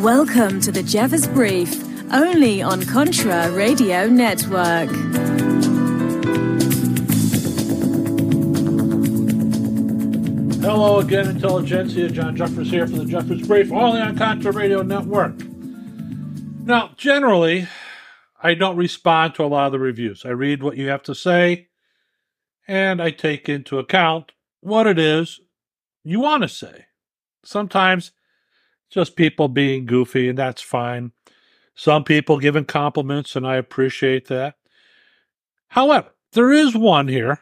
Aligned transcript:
Welcome 0.00 0.62
to 0.62 0.72
the 0.72 0.82
Jeffers 0.82 1.26
Brief, 1.26 1.84
only 2.10 2.62
on 2.62 2.86
Contra 2.86 3.50
Radio 3.50 4.06
Network. 4.06 4.88
Hello 10.62 11.00
again, 11.00 11.28
Intelligentsia. 11.28 12.08
John 12.08 12.34
Jeffers 12.34 12.70
here 12.70 12.86
for 12.86 12.96
the 12.96 13.04
Jeffers 13.04 13.46
Brief, 13.46 13.70
only 13.70 14.00
on 14.00 14.16
Contra 14.16 14.52
Radio 14.52 14.80
Network. 14.80 15.34
Now, 16.64 16.92
generally, 16.96 17.68
I 18.42 18.54
don't 18.54 18.78
respond 18.78 19.34
to 19.34 19.44
a 19.44 19.48
lot 19.48 19.66
of 19.66 19.72
the 19.72 19.78
reviews. 19.78 20.24
I 20.24 20.30
read 20.30 20.62
what 20.62 20.78
you 20.78 20.88
have 20.88 21.02
to 21.02 21.14
say, 21.14 21.68
and 22.66 23.02
I 23.02 23.10
take 23.10 23.50
into 23.50 23.78
account 23.78 24.32
what 24.60 24.86
it 24.86 24.98
is 24.98 25.40
you 26.02 26.20
want 26.20 26.42
to 26.42 26.48
say. 26.48 26.86
Sometimes 27.44 28.12
just 28.90 29.16
people 29.16 29.48
being 29.48 29.86
goofy, 29.86 30.28
and 30.28 30.38
that's 30.38 30.60
fine. 30.60 31.12
Some 31.74 32.04
people 32.04 32.38
giving 32.38 32.64
compliments, 32.64 33.36
and 33.36 33.46
I 33.46 33.56
appreciate 33.56 34.26
that. 34.28 34.56
However, 35.68 36.08
there 36.32 36.52
is 36.52 36.76
one 36.76 37.08
here, 37.08 37.38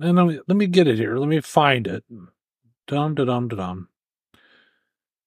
and 0.00 0.16
let 0.16 0.26
me, 0.26 0.40
let 0.46 0.56
me 0.56 0.66
get 0.66 0.86
it 0.86 0.96
here. 0.96 1.18
Let 1.18 1.28
me 1.28 1.40
find 1.40 1.86
it. 1.86 2.04
Dum 2.86 3.14
da 3.14 3.24
dum 3.24 3.48
da 3.48 3.56
dum. 3.56 3.88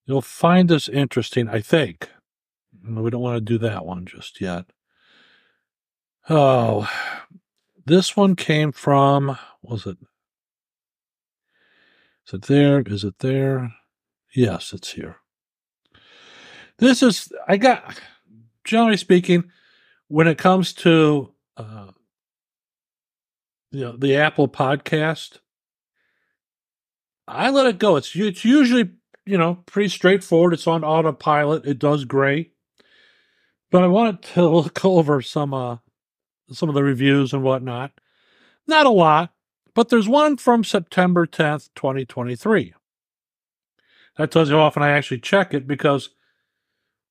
You'll 0.06 0.22
find 0.22 0.70
this 0.70 0.90
interesting, 0.90 1.48
I 1.50 1.62
think. 1.62 2.10
We 2.84 3.10
don't 3.10 3.22
want 3.22 3.36
to 3.36 3.42
do 3.42 3.58
that 3.60 3.86
one 3.86 4.06
just 4.06 4.42
yet. 4.42 4.66
Oh, 6.30 6.90
this 7.86 8.16
one 8.16 8.36
came 8.36 8.72
from, 8.72 9.38
was 9.62 9.86
it? 9.86 9.98
Is 12.28 12.34
it 12.34 12.42
there? 12.44 12.82
Is 12.82 13.04
it 13.04 13.20
there? 13.20 13.74
Yes, 14.34 14.72
it's 14.74 14.94
here. 14.94 15.18
This 16.80 17.04
is, 17.04 17.32
I 17.48 17.58
got, 17.58 18.00
generally 18.64 18.98
speaking, 18.98 19.52
when 20.08 20.28
it 20.28 20.38
comes 20.38 20.74
to, 20.74 21.34
uh, 21.58 21.92
you 23.72 23.82
know, 23.82 23.98
the 23.98 24.16
Apple 24.16 24.48
podcast, 24.48 25.40
I 27.28 27.50
let 27.50 27.68
it 27.68 27.80
go. 27.80 27.98
It's, 27.98 28.16
it's 28.16 28.46
usually, 28.46 28.92
you 29.26 29.38
know, 29.38 29.56
pretty 29.66 29.90
straightforward. 29.90 30.54
It's 30.54 30.68
on 30.68 30.84
autopilot. 30.84 31.66
It 31.66 31.80
does 31.80 32.06
great. 32.06 32.54
But 33.72 33.84
I 33.84 33.88
wanted 33.88 34.22
to 34.34 34.48
look 34.50 34.84
over 34.86 35.22
some, 35.22 35.54
uh, 35.54 35.78
some 36.52 36.70
of 36.70 36.76
the 36.76 36.84
reviews 36.84 37.34
and 37.34 37.44
whatnot. 37.44 37.92
Not 38.68 38.86
a 38.86 38.90
lot, 38.90 39.34
but 39.76 39.90
there's 39.90 40.08
one 40.08 40.38
from 40.38 40.64
September 40.64 41.28
10th, 41.28 41.70
2023. 41.76 42.74
That 44.18 44.32
tells 44.32 44.50
you 44.50 44.56
how 44.56 44.62
often 44.62 44.84
I 44.84 44.92
actually 44.92 45.20
check 45.20 45.54
it 45.54 45.68
because 45.68 46.10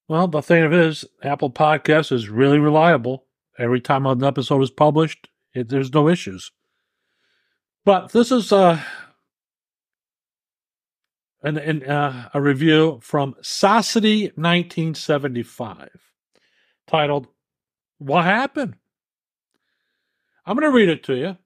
well, 0.09 0.27
the 0.27 0.41
thing 0.41 0.64
of 0.64 0.73
it 0.73 0.81
is, 0.81 1.05
Apple 1.23 1.51
Podcast 1.51 2.12
is 2.12 2.31
really 2.31 2.59
reliable. 2.59 3.27
Every 3.59 3.81
time 3.81 4.06
an 4.06 4.25
episode 4.25 4.62
is 4.62 4.71
published, 4.71 5.28
it, 5.55 5.69
there's 5.69 5.93
no 5.93 6.09
issues. 6.09 6.50
But 7.84 8.12
this 8.12 8.32
is 8.32 8.50
uh, 8.53 8.81
an, 11.43 11.59
an 11.59 11.84
uh, 11.84 12.31
a 12.32 12.41
review 12.41 13.00
from 13.03 13.34
Saucity 13.43 14.25
1975 14.34 15.91
titled, 16.87 17.27
What 17.99 18.25
Happened? 18.25 18.77
I'm 20.47 20.56
going 20.56 20.71
to 20.71 20.77
read 20.77 20.88
it 20.88 21.05
to 21.05 21.15
you, 21.15 21.37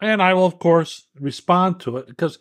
and 0.00 0.22
I 0.22 0.34
will, 0.34 0.46
of 0.46 0.60
course, 0.60 1.06
respond 1.18 1.80
to 1.80 1.96
it 1.96 2.06
because 2.06 2.38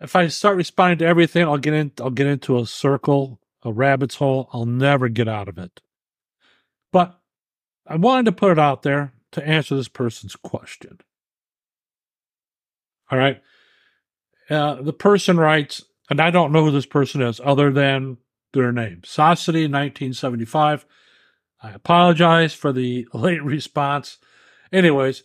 if 0.00 0.14
I 0.14 0.28
start 0.28 0.56
responding 0.56 0.98
to 0.98 1.06
everything, 1.06 1.42
I'll 1.44 1.58
get 1.58 1.74
in, 1.74 1.90
I'll 2.00 2.10
get 2.10 2.28
into 2.28 2.58
a 2.58 2.66
circle 2.66 3.40
a 3.66 3.72
rabbit's 3.72 4.14
hole. 4.14 4.48
I'll 4.52 4.64
never 4.64 5.08
get 5.08 5.28
out 5.28 5.48
of 5.48 5.58
it. 5.58 5.80
But 6.92 7.18
I 7.86 7.96
wanted 7.96 8.26
to 8.26 8.32
put 8.32 8.52
it 8.52 8.58
out 8.58 8.82
there 8.82 9.12
to 9.32 9.46
answer 9.46 9.76
this 9.76 9.88
person's 9.88 10.36
question. 10.36 11.00
All 13.10 13.18
right. 13.18 13.42
Uh, 14.48 14.76
the 14.76 14.92
person 14.92 15.36
writes, 15.36 15.84
and 16.08 16.20
I 16.20 16.30
don't 16.30 16.52
know 16.52 16.64
who 16.64 16.70
this 16.70 16.86
person 16.86 17.20
is 17.20 17.40
other 17.44 17.72
than 17.72 18.18
their 18.52 18.70
name 18.70 19.02
Saucity 19.04 19.62
1975. 19.62 20.86
I 21.62 21.70
apologize 21.70 22.54
for 22.54 22.72
the 22.72 23.08
late 23.12 23.42
response. 23.42 24.18
Anyways, 24.72 25.24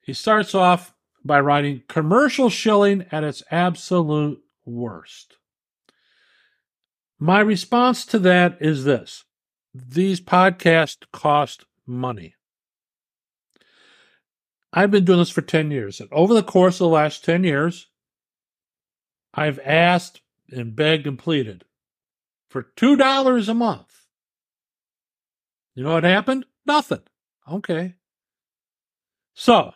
he 0.00 0.12
starts 0.12 0.54
off 0.54 0.92
by 1.24 1.38
writing 1.40 1.82
commercial 1.88 2.50
shilling 2.50 3.06
at 3.12 3.22
its 3.22 3.42
absolute 3.52 4.42
worst. 4.64 5.36
My 7.24 7.40
response 7.40 8.04
to 8.06 8.18
that 8.18 8.58
is 8.60 8.84
this 8.84 9.24
these 9.72 10.20
podcasts 10.20 11.06
cost 11.10 11.64
money. 11.86 12.34
I've 14.74 14.90
been 14.90 15.06
doing 15.06 15.20
this 15.20 15.30
for 15.30 15.40
10 15.40 15.70
years, 15.70 16.00
and 16.00 16.12
over 16.12 16.34
the 16.34 16.42
course 16.42 16.74
of 16.74 16.80
the 16.80 16.88
last 16.88 17.24
10 17.24 17.42
years, 17.42 17.88
I've 19.32 19.58
asked 19.60 20.20
and 20.52 20.76
begged 20.76 21.06
and 21.06 21.18
pleaded 21.18 21.64
for 22.50 22.66
$2 22.76 23.48
a 23.48 23.54
month. 23.54 24.04
You 25.74 25.84
know 25.84 25.94
what 25.94 26.04
happened? 26.04 26.44
Nothing. 26.66 27.04
Okay. 27.50 27.94
So 29.32 29.72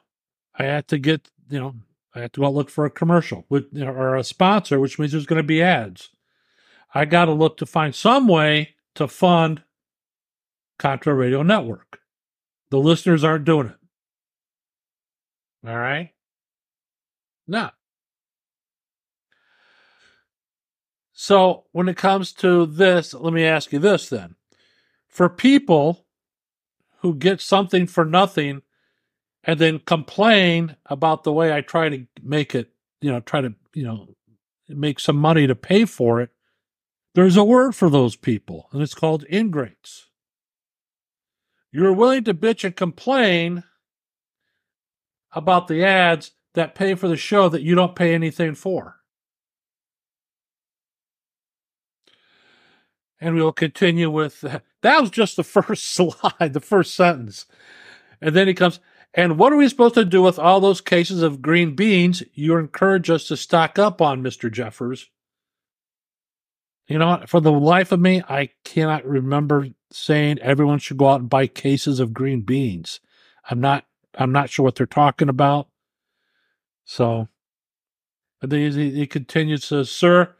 I 0.55 0.65
had 0.65 0.87
to 0.89 0.99
get, 0.99 1.31
you 1.49 1.61
know, 1.61 1.77
I 2.15 2.21
had 2.21 2.35
to 2.35 2.43
go 2.43 2.51
look 2.51 2.69
for 2.69 2.85
a 2.85 2.91
commercial 2.91 3.47
with, 3.49 3.75
or 3.81 4.17
a 4.17 4.23
sponsor, 4.23 4.79
which 4.79 4.99
means 4.99 5.13
there's 5.13 5.25
going 5.25 5.41
to 5.41 5.43
be 5.43 5.63
ads. 5.63 6.11
I 6.95 7.05
got 7.05 7.27
to 7.27 7.33
look 7.33 7.59
to 7.59 7.67
find 7.67 7.95
some 7.95 8.27
way 8.27 8.75
to 8.95 9.09
fund 9.09 9.63
Contra 10.79 11.15
Radio 11.15 11.43
Network. 11.43 12.01
The 12.71 12.79
listeners 12.79 13.25
aren't 13.25 13.45
doing 13.45 13.69
it. 13.69 13.77
All 15.69 15.77
right? 15.77 16.11
No. 17.47 17.71
So 21.13 21.65
when 21.73 21.89
it 21.89 21.97
comes 21.97 22.33
to 22.35 22.65
this, 22.65 23.13
let 23.13 23.33
me 23.33 23.45
ask 23.45 23.73
you 23.73 23.79
this 23.81 24.09
then. 24.09 24.37
For 25.09 25.29
people 25.29 26.07
who 27.01 27.15
get 27.15 27.41
something 27.41 27.87
for 27.87 28.05
nothing 28.05 28.63
and 29.43 29.59
then 29.59 29.81
complain 29.81 30.77
about 30.87 31.25
the 31.25 31.33
way 31.33 31.53
I 31.53 31.61
try 31.61 31.89
to 31.89 32.07
make 32.23 32.55
it, 32.55 32.71
you 33.01 33.11
know, 33.11 33.21
try 33.21 33.41
to, 33.41 33.55
you 33.75 33.85
know, 33.85 34.15
make 34.69 35.01
some 35.01 35.17
money 35.17 35.47
to 35.47 35.55
pay 35.55 35.85
for 35.85 36.21
it, 36.21 36.31
there's 37.19 37.37
a 37.37 37.43
word 37.43 37.75
for 37.75 37.91
those 37.91 38.15
people, 38.15 38.69
and 38.71 38.81
it's 38.81 38.95
called 38.95 39.25
ingrates. 39.29 40.07
You're 41.73 41.93
willing 41.93 42.23
to 42.23 42.33
bitch 42.33 42.63
and 42.63 42.77
complain 42.77 43.65
about 45.33 45.67
the 45.67 45.85
ads 45.85 46.31
that 46.55 46.77
pay 46.77 46.95
for 46.95 47.09
the 47.09 47.17
show 47.17 47.49
that 47.49 47.63
you 47.63 47.75
don't 47.75 47.97
pay 47.97 48.15
anything 48.15 48.55
for. 48.55 49.01
And 53.21 53.35
we'll 53.35 53.51
continue 53.53 54.11
with 54.11 54.41
that. 54.43 54.63
That 54.83 55.01
was 55.01 55.11
just 55.11 55.35
the 55.35 55.43
first 55.43 55.89
slide, 55.89 56.53
the 56.53 56.61
first 56.61 56.95
sentence. 56.95 57.47
And 58.21 58.37
then 58.37 58.47
he 58.47 58.55
comes, 58.55 58.79
and 59.13 59.37
what 59.37 59.53
are 59.53 59.57
we 59.57 59.69
supposed 59.69 59.97
to 59.97 60.05
do 60.05 60.23
with 60.23 60.39
all 60.39 60.61
those 60.61 60.81
cases 60.81 61.21
of 61.21 61.43
green 61.43 61.75
beans 61.75 62.23
you 62.33 62.57
encourage 62.57 63.11
us 63.11 63.27
to 63.27 63.37
stock 63.37 63.77
up 63.77 64.01
on, 64.01 64.23
Mr. 64.23 64.53
Jeffers? 64.53 65.11
You 66.89 66.99
know 66.99 67.09
what? 67.09 67.29
For 67.29 67.41
the 67.41 67.53
life 67.53 67.93
of 67.93 68.01
me, 68.01 68.23
I 68.29 68.51
cannot 68.65 69.05
remember 69.05 69.69
saying 69.93 70.39
everyone 70.39 70.79
should 70.79 70.97
go 70.97 71.09
out 71.09 71.21
and 71.21 71.29
buy 71.31 71.47
cases 71.47 72.01
of 72.01 72.15
green 72.15 72.41
beans. 72.41 73.01
I'm 73.49 73.61
not. 73.61 73.85
I'm 74.15 74.33
not 74.33 74.51
sure 74.51 74.65
what 74.65 74.75
they're 74.75 74.87
talking 74.87 75.29
about. 75.29 75.69
So, 76.85 77.29
but 78.41 78.51
he, 78.51 78.91
he 78.91 79.07
continues 79.07 79.65
says, 79.65 79.91
"Sir, 79.91 80.35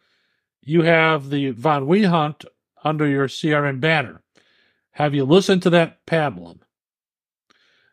you 0.63 0.83
have 0.83 1.29
the 1.29 1.51
Von 1.51 1.87
Wehunt 1.87 2.47
under 2.83 3.07
your 3.07 3.29
CRN 3.29 3.81
banner. 3.81 4.23
Have 4.93 5.15
you 5.15 5.25
listened 5.25 5.63
to 5.63 5.71
that 5.71 6.05
pablum? 6.07 6.61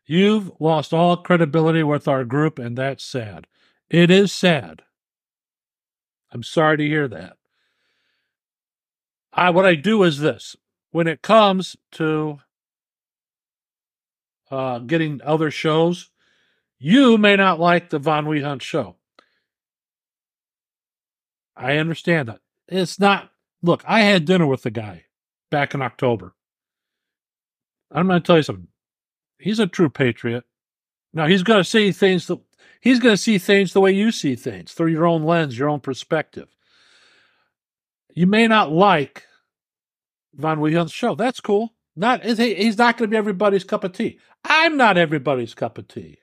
You've 0.05 0.51
lost 0.59 0.93
all 0.93 1.17
credibility 1.17 1.83
with 1.83 2.07
our 2.07 2.23
group, 2.23 2.57
and 2.57 2.77
that's 2.77 3.03
sad. 3.03 3.47
It 3.89 4.09
is 4.09 4.31
sad. 4.31 4.83
I'm 6.31 6.43
sorry 6.43 6.77
to 6.77 6.87
hear 6.87 7.07
that. 7.07 7.37
I 9.35 9.49
what 9.51 9.65
I 9.65 9.75
do 9.75 10.03
is 10.03 10.19
this: 10.19 10.55
when 10.91 11.07
it 11.07 11.21
comes 11.21 11.75
to 11.93 12.39
uh, 14.49 14.79
getting 14.79 15.21
other 15.23 15.51
shows, 15.51 16.09
you 16.79 17.17
may 17.17 17.35
not 17.35 17.59
like 17.59 17.89
the 17.89 17.99
Von 17.99 18.25
Wehunt 18.25 18.61
show. 18.61 18.95
I 21.55 21.77
understand 21.77 22.29
that 22.29 22.39
it's 22.67 22.99
not 22.99 23.29
Look, 23.65 23.83
I 23.87 24.01
had 24.01 24.25
dinner 24.25 24.45
with 24.45 24.61
the 24.61 24.69
guy 24.69 25.05
back 25.49 25.73
in 25.73 25.81
October. 25.81 26.35
I'm 27.91 28.05
going 28.05 28.21
to 28.21 28.25
tell 28.25 28.37
you 28.37 28.43
something. 28.43 28.67
He's 29.39 29.57
a 29.57 29.65
true 29.65 29.89
patriot. 29.89 30.43
Now 31.13 31.25
he's 31.25 31.41
going 31.41 31.61
to 31.61 31.69
see 31.69 31.91
things. 31.91 32.27
The, 32.27 32.37
he's 32.79 32.99
going 32.99 33.13
to 33.13 33.21
see 33.21 33.39
things 33.39 33.73
the 33.73 33.81
way 33.81 33.91
you 33.91 34.11
see 34.11 34.35
things 34.35 34.71
through 34.71 34.91
your 34.91 35.07
own 35.07 35.23
lens, 35.23 35.57
your 35.57 35.69
own 35.69 35.79
perspective. 35.79 36.54
You 38.15 38.25
may 38.25 38.47
not 38.47 38.71
like 38.71 39.25
Von 40.33 40.59
Wehunt's 40.59 40.93
show. 40.93 41.15
That's 41.15 41.41
cool. 41.41 41.73
Not 41.95 42.23
he's 42.23 42.77
not 42.77 42.97
going 42.97 43.09
to 43.09 43.13
be 43.13 43.17
everybody's 43.17 43.63
cup 43.63 43.83
of 43.83 43.91
tea. 43.93 44.19
I'm 44.43 44.77
not 44.77 44.97
everybody's 44.97 45.53
cup 45.53 45.77
of 45.77 45.87
tea. 45.87 46.19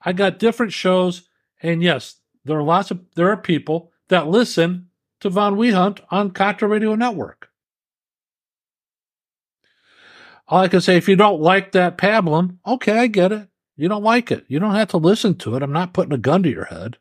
I 0.00 0.12
got 0.12 0.38
different 0.38 0.72
shows, 0.72 1.28
and 1.62 1.82
yes, 1.82 2.16
there 2.44 2.58
are 2.58 2.62
lots 2.62 2.90
of 2.90 3.00
there 3.16 3.30
are 3.30 3.36
people 3.36 3.92
that 4.08 4.28
listen 4.28 4.88
to 5.20 5.30
Von 5.30 5.56
Wehunt 5.56 6.00
on 6.10 6.30
Contra 6.30 6.68
Radio 6.68 6.94
Network. 6.94 7.48
All 10.46 10.60
I 10.60 10.68
can 10.68 10.80
say, 10.80 10.96
if 10.96 11.08
you 11.08 11.16
don't 11.16 11.40
like 11.40 11.72
that 11.72 11.96
pablum, 11.96 12.58
okay, 12.66 12.98
I 12.98 13.06
get 13.06 13.32
it. 13.32 13.48
You 13.76 13.88
don't 13.88 14.04
like 14.04 14.30
it. 14.30 14.44
You 14.46 14.58
don't 14.58 14.74
have 14.74 14.88
to 14.88 14.98
listen 14.98 15.36
to 15.38 15.56
it. 15.56 15.62
I'm 15.62 15.72
not 15.72 15.94
putting 15.94 16.12
a 16.12 16.18
gun 16.18 16.42
to 16.42 16.50
your 16.50 16.66
head. 16.66 16.98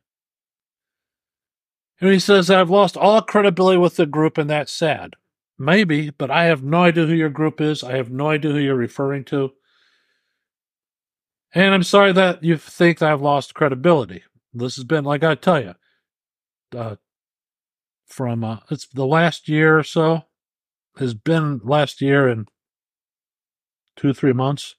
And 2.03 2.11
he 2.11 2.19
says, 2.19 2.49
I've 2.49 2.69
lost 2.69 2.97
all 2.97 3.21
credibility 3.21 3.77
with 3.77 3.95
the 3.95 4.05
group, 4.05 4.37
and 4.37 4.49
that's 4.49 4.73
sad. 4.73 5.13
Maybe, 5.57 6.09
but 6.09 6.29
I 6.29 6.43
have 6.43 6.61
no 6.61 6.83
idea 6.83 7.05
who 7.05 7.13
your 7.13 7.29
group 7.29 7.61
is. 7.61 7.81
I 7.81 7.95
have 7.95 8.11
no 8.11 8.27
idea 8.27 8.51
who 8.51 8.57
you're 8.57 8.75
referring 8.75 9.23
to. 9.25 9.53
And 11.53 11.73
I'm 11.73 11.83
sorry 11.83 12.11
that 12.11 12.43
you 12.43 12.57
think 12.57 13.01
I've 13.01 13.21
lost 13.21 13.53
credibility. 13.53 14.21
This 14.53 14.75
has 14.75 14.83
been, 14.83 15.05
like 15.05 15.23
I 15.23 15.35
tell 15.35 15.63
you, 15.63 15.75
uh, 16.77 16.97
from 18.05 18.43
uh, 18.43 18.57
it's 18.69 18.85
the 18.87 19.05
last 19.05 19.47
year 19.47 19.79
or 19.79 19.83
so 19.83 20.23
has 20.97 21.13
been 21.13 21.61
last 21.63 22.01
year 22.01 22.27
and 22.27 22.49
two 23.95 24.13
three 24.13 24.33
months 24.33 24.75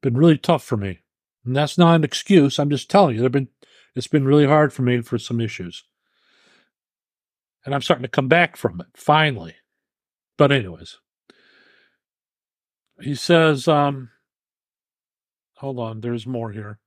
been 0.00 0.16
really 0.16 0.38
tough 0.38 0.64
for 0.64 0.78
me, 0.78 1.00
and 1.44 1.54
that's 1.54 1.76
not 1.76 1.96
an 1.96 2.04
excuse. 2.04 2.58
I'm 2.58 2.70
just 2.70 2.90
telling 2.90 3.16
you, 3.16 3.20
there 3.20 3.28
been 3.28 3.48
it's 3.94 4.08
been 4.08 4.24
really 4.24 4.46
hard 4.46 4.72
for 4.72 4.80
me 4.80 5.02
for 5.02 5.18
some 5.18 5.38
issues, 5.38 5.84
and 7.66 7.74
I'm 7.74 7.82
starting 7.82 8.04
to 8.04 8.08
come 8.08 8.28
back 8.28 8.56
from 8.56 8.80
it 8.80 8.86
finally. 8.94 9.56
But 10.38 10.52
anyways, 10.52 10.98
he 13.00 13.14
says, 13.14 13.66
um, 13.66 14.10
hold 15.56 15.78
on, 15.78 16.00
there's 16.00 16.26
more 16.26 16.52
here. 16.52 16.78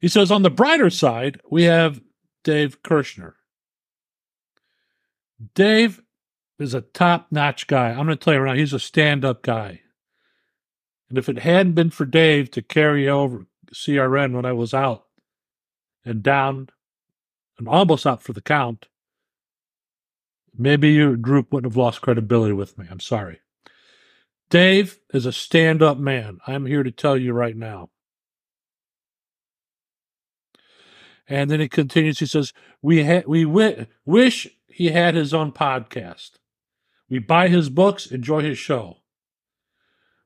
He 0.00 0.08
says, 0.08 0.30
on 0.30 0.42
the 0.42 0.50
brighter 0.50 0.90
side, 0.90 1.40
we 1.50 1.64
have 1.64 2.00
Dave 2.42 2.82
Kirshner. 2.82 3.34
Dave 5.54 6.00
is 6.58 6.74
a 6.74 6.80
top 6.80 7.28
notch 7.30 7.66
guy. 7.66 7.90
I'm 7.90 8.06
going 8.06 8.08
to 8.08 8.16
tell 8.16 8.34
you 8.34 8.40
right 8.40 8.54
now, 8.54 8.58
he's 8.58 8.72
a 8.72 8.80
stand 8.80 9.24
up 9.24 9.42
guy. 9.42 9.80
And 11.08 11.18
if 11.18 11.28
it 11.28 11.38
hadn't 11.38 11.74
been 11.74 11.90
for 11.90 12.06
Dave 12.06 12.50
to 12.52 12.62
carry 12.62 13.08
over 13.08 13.46
CRN 13.72 14.32
when 14.32 14.46
I 14.46 14.52
was 14.52 14.72
out 14.72 15.04
and 16.04 16.22
down 16.22 16.68
and 17.58 17.68
almost 17.68 18.06
out 18.06 18.22
for 18.22 18.32
the 18.32 18.40
count, 18.40 18.86
maybe 20.56 20.90
your 20.90 21.16
group 21.16 21.52
wouldn't 21.52 21.72
have 21.72 21.76
lost 21.76 22.00
credibility 22.00 22.52
with 22.52 22.78
me. 22.78 22.86
I'm 22.90 23.00
sorry. 23.00 23.40
Dave 24.50 24.98
is 25.12 25.26
a 25.26 25.32
stand 25.32 25.82
up 25.82 25.98
man. 25.98 26.38
I'm 26.46 26.66
here 26.66 26.82
to 26.82 26.90
tell 26.90 27.16
you 27.16 27.32
right 27.32 27.56
now. 27.56 27.90
And 31.28 31.50
then 31.50 31.60
he 31.60 31.68
continues. 31.68 32.18
He 32.18 32.26
says, 32.26 32.52
"We 32.82 33.04
ha- 33.04 33.22
we 33.26 33.44
w- 33.44 33.86
wish 34.04 34.48
he 34.66 34.88
had 34.88 35.14
his 35.14 35.32
own 35.32 35.52
podcast. 35.52 36.32
We 37.08 37.18
buy 37.18 37.48
his 37.48 37.70
books, 37.70 38.06
enjoy 38.06 38.42
his 38.42 38.58
show. 38.58 38.98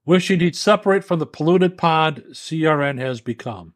Wishing 0.04 0.40
he'd 0.40 0.56
separate 0.56 1.04
from 1.04 1.18
the 1.18 1.26
polluted 1.26 1.76
pod 1.76 2.24
CRN 2.32 2.98
has 2.98 3.20
become. 3.20 3.74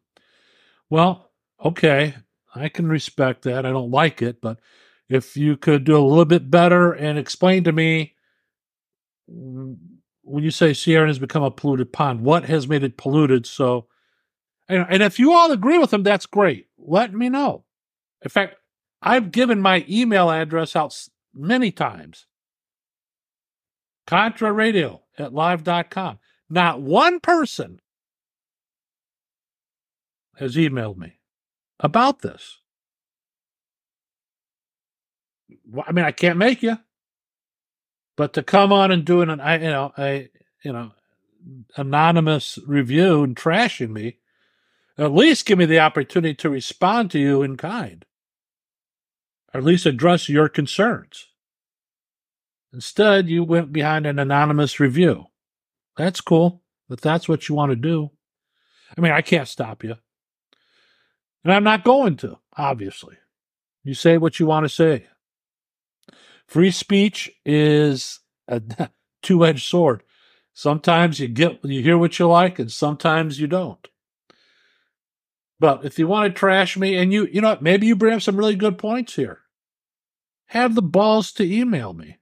Well, 0.89 1.31
okay, 1.63 2.15
I 2.55 2.69
can 2.69 2.87
respect 2.87 3.43
that. 3.43 3.65
I 3.65 3.71
don't 3.71 3.91
like 3.91 4.21
it, 4.21 4.41
but 4.41 4.59
if 5.13 5.37
you 5.37 5.57
could 5.57 5.83
do 5.83 5.97
a 5.97 5.99
little 5.99 6.25
bit 6.25 6.49
better 6.49 6.91
and 6.91 7.17
explain 7.17 7.63
to 7.65 7.71
me 7.71 8.15
when 9.27 10.43
you 10.43 10.51
say 10.51 10.71
CRN 10.71 11.07
has 11.07 11.19
become 11.19 11.43
a 11.43 11.51
polluted 11.51 11.91
pond, 11.93 12.21
what 12.21 12.45
has 12.45 12.67
made 12.67 12.83
it 12.83 12.97
polluted? 12.97 13.45
So, 13.45 13.87
and, 14.67 14.85
and 14.89 15.03
if 15.03 15.19
you 15.19 15.33
all 15.33 15.51
agree 15.51 15.77
with 15.77 15.93
him, 15.93 16.03
that's 16.03 16.25
great. 16.25 16.67
Let 16.77 17.13
me 17.13 17.29
know. 17.29 17.65
In 18.21 18.29
fact, 18.29 18.55
I've 19.01 19.31
given 19.31 19.61
my 19.61 19.85
email 19.89 20.29
address 20.31 20.75
out 20.75 20.97
many 21.33 21.71
times. 21.71 22.25
Contra 24.07 24.51
Radio 24.51 25.03
at 25.17 25.33
live.com. 25.33 26.19
Not 26.49 26.81
one 26.81 27.19
person 27.19 27.79
has 30.37 30.55
emailed 30.55 30.97
me 30.97 31.19
about 31.79 32.21
this. 32.21 32.59
I 35.85 35.91
mean, 35.91 36.05
I 36.05 36.11
can't 36.11 36.37
make 36.37 36.63
you, 36.63 36.77
but 38.15 38.33
to 38.33 38.43
come 38.43 38.71
on 38.71 38.91
and 38.91 39.05
do 39.05 39.21
an, 39.21 39.39
I, 39.39 39.55
you 39.55 39.69
know, 39.69 39.93
a, 39.97 40.29
you 40.63 40.73
know, 40.73 40.91
anonymous 41.75 42.59
review 42.65 43.23
and 43.23 43.35
trashing 43.35 43.89
me, 43.89 44.17
at 44.97 45.11
least 45.11 45.45
give 45.45 45.57
me 45.57 45.65
the 45.65 45.79
opportunity 45.79 46.35
to 46.35 46.49
respond 46.49 47.11
to 47.11 47.19
you 47.19 47.41
in 47.41 47.57
kind 47.57 48.05
or 49.53 49.59
at 49.59 49.63
least 49.63 49.85
address 49.85 50.27
your 50.27 50.49
concerns. 50.49 51.27
Instead, 52.73 53.29
you 53.29 53.43
went 53.43 53.71
behind 53.71 54.05
an 54.07 54.17
anonymous 54.17 54.79
review. 54.79 55.25
That's 55.95 56.21
cool, 56.21 56.63
but 56.89 57.01
that's 57.01 57.29
what 57.29 57.47
you 57.47 57.53
want 57.53 57.71
to 57.71 57.75
do. 57.75 58.09
I 58.97 59.01
mean, 59.01 59.11
I 59.11 59.21
can't 59.21 59.47
stop 59.47 59.83
you. 59.83 59.95
And 61.43 61.53
I'm 61.53 61.63
not 61.63 61.83
going 61.83 62.17
to, 62.17 62.39
obviously. 62.57 63.17
You 63.83 63.93
say 63.93 64.17
what 64.17 64.39
you 64.39 64.47
want 64.47 64.63
to 64.63 64.69
say. 64.69 65.07
Free 66.47 66.71
speech 66.71 67.31
is 67.45 68.19
a 68.47 68.61
two 69.21 69.45
edged 69.45 69.65
sword. 69.65 70.03
Sometimes 70.53 71.19
you 71.19 71.27
get 71.27 71.63
you 71.63 71.81
hear 71.81 71.97
what 71.97 72.19
you 72.19 72.27
like, 72.27 72.59
and 72.59 72.71
sometimes 72.71 73.39
you 73.39 73.47
don't. 73.47 73.87
But 75.59 75.85
if 75.85 75.97
you 75.97 76.07
want 76.07 76.33
to 76.33 76.39
trash 76.39 76.77
me, 76.77 76.95
and 76.95 77.11
you 77.11 77.27
you 77.31 77.41
know 77.41 77.49
what, 77.49 77.61
maybe 77.61 77.87
you 77.87 77.95
bring 77.95 78.15
up 78.15 78.21
some 78.21 78.37
really 78.37 78.55
good 78.55 78.77
points 78.77 79.15
here 79.15 79.43
have 80.53 80.75
the 80.75 80.81
balls 80.83 81.31
to 81.33 81.43
email 81.43 81.93
me. 81.93 82.17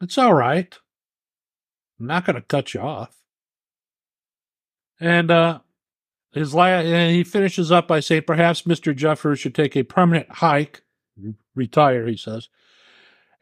It's 0.00 0.18
all 0.18 0.34
right. 0.34 0.76
I'm 1.98 2.06
not 2.06 2.24
going 2.24 2.34
to 2.34 2.42
cut 2.42 2.74
you 2.74 2.80
off. 2.80 3.16
And 5.00 5.30
uh, 5.30 5.60
his 6.32 6.54
la- 6.54 6.66
and 6.66 7.14
he 7.14 7.22
finishes 7.22 7.70
up 7.70 7.86
by 7.86 8.00
saying, 8.00 8.22
perhaps 8.26 8.62
Mr. 8.62 8.94
Jeffers 8.94 9.38
should 9.38 9.54
take 9.54 9.76
a 9.76 9.84
permanent 9.84 10.28
hike, 10.28 10.82
retire, 11.54 12.06
he 12.08 12.16
says, 12.16 12.48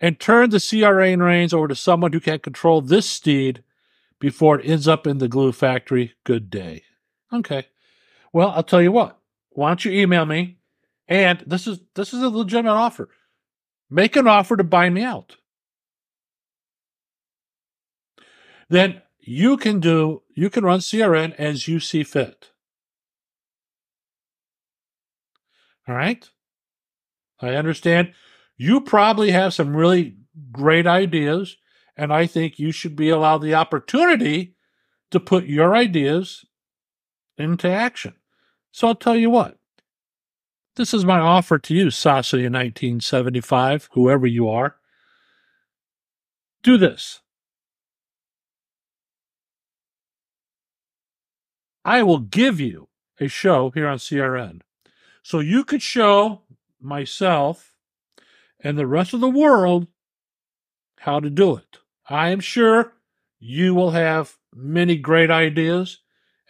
and 0.00 0.20
turn 0.20 0.50
the 0.50 0.60
CRA 0.60 1.16
reins 1.16 1.54
over 1.54 1.68
to 1.68 1.74
someone 1.74 2.12
who 2.12 2.20
can 2.20 2.38
control 2.38 2.80
this 2.80 3.08
steed 3.08 3.62
before 4.18 4.60
it 4.60 4.68
ends 4.68 4.86
up 4.88 5.06
in 5.06 5.18
the 5.18 5.28
glue 5.28 5.52
factory. 5.52 6.14
Good 6.24 6.50
day. 6.50 6.84
Okay. 7.32 7.66
Well, 8.32 8.50
I'll 8.50 8.62
tell 8.62 8.82
you 8.82 8.92
what. 8.92 9.18
Why 9.50 9.70
don't 9.70 9.84
you 9.84 9.92
email 9.92 10.26
me? 10.26 10.58
And 11.08 11.42
this 11.46 11.66
is 11.66 11.80
this 11.94 12.12
is 12.12 12.22
a 12.22 12.28
legitimate 12.28 12.72
offer. 12.72 13.08
Make 13.88 14.16
an 14.16 14.26
offer 14.26 14.56
to 14.56 14.64
buy 14.64 14.90
me 14.90 15.02
out. 15.02 15.36
Then 18.68 19.02
you 19.20 19.56
can 19.56 19.80
do, 19.80 20.22
you 20.34 20.50
can 20.50 20.64
run 20.64 20.80
CRN 20.80 21.34
as 21.36 21.68
you 21.68 21.80
see 21.80 22.02
fit. 22.02 22.50
All 25.88 25.94
right? 25.94 26.28
I 27.40 27.50
understand 27.50 28.12
you 28.56 28.80
probably 28.80 29.30
have 29.30 29.54
some 29.54 29.76
really 29.76 30.16
great 30.52 30.86
ideas, 30.86 31.56
and 31.96 32.12
I 32.12 32.26
think 32.26 32.58
you 32.58 32.72
should 32.72 32.96
be 32.96 33.08
allowed 33.08 33.38
the 33.38 33.54
opportunity 33.54 34.54
to 35.10 35.20
put 35.20 35.44
your 35.44 35.74
ideas 35.74 36.44
into 37.38 37.68
action. 37.68 38.14
So 38.72 38.88
I'll 38.88 38.94
tell 38.94 39.16
you 39.16 39.30
what, 39.30 39.58
this 40.76 40.92
is 40.92 41.04
my 41.04 41.18
offer 41.18 41.58
to 41.58 41.74
you, 41.74 41.90
Saucy 41.90 42.38
in 42.38 42.52
1975, 42.52 43.88
whoever 43.92 44.26
you 44.26 44.48
are. 44.48 44.76
Do 46.62 46.76
this. 46.76 47.20
I 51.84 52.02
will 52.02 52.18
give 52.18 52.58
you 52.58 52.88
a 53.20 53.28
show 53.28 53.70
here 53.70 53.86
on 53.86 53.98
CRN. 53.98 54.60
So 55.22 55.38
you 55.38 55.64
could 55.64 55.82
show 55.82 56.42
myself 56.80 57.75
and 58.66 58.76
the 58.76 58.86
rest 58.86 59.14
of 59.14 59.20
the 59.20 59.30
world 59.30 59.86
how 60.98 61.20
to 61.20 61.30
do 61.30 61.56
it. 61.56 61.78
I 62.08 62.30
am 62.30 62.40
sure 62.40 62.94
you 63.38 63.74
will 63.74 63.92
have 63.92 64.36
many 64.52 64.96
great 64.96 65.30
ideas 65.30 66.00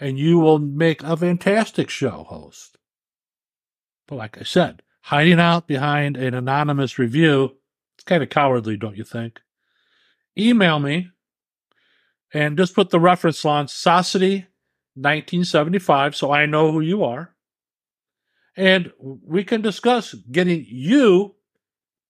and 0.00 0.18
you 0.18 0.38
will 0.38 0.58
make 0.58 1.02
a 1.02 1.16
fantastic 1.16 1.90
show 1.90 2.24
host. 2.24 2.78
But 4.08 4.16
like 4.16 4.38
I 4.38 4.44
said, 4.44 4.82
hiding 5.02 5.40
out 5.40 5.66
behind 5.66 6.16
an 6.16 6.32
anonymous 6.32 6.98
review, 6.98 7.56
it's 7.96 8.04
kind 8.04 8.22
of 8.22 8.30
cowardly, 8.30 8.78
don't 8.78 8.96
you 8.96 9.04
think? 9.04 9.40
Email 10.38 10.78
me 10.78 11.10
and 12.32 12.56
just 12.56 12.74
put 12.74 12.88
the 12.90 13.00
reference 13.00 13.44
on 13.44 13.68
Saucity 13.68 14.46
1975 14.94 16.16
so 16.16 16.32
I 16.32 16.46
know 16.46 16.72
who 16.72 16.80
you 16.80 17.04
are. 17.04 17.34
And 18.56 18.90
we 19.00 19.44
can 19.44 19.60
discuss 19.60 20.14
getting 20.14 20.64
you 20.66 21.35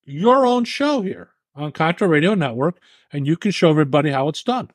your 0.07 0.47
own 0.47 0.65
show 0.65 1.03
here 1.03 1.31
on 1.55 1.73
Contra 1.73 2.09
Radio 2.09 2.35
Network, 2.35 2.79
and 3.13 3.27
you 3.27 3.37
can 3.37 3.51
show 3.51 3.71
everybody 3.71 4.11
how 4.11 4.29
it's 4.29 4.43
done. 4.43 4.71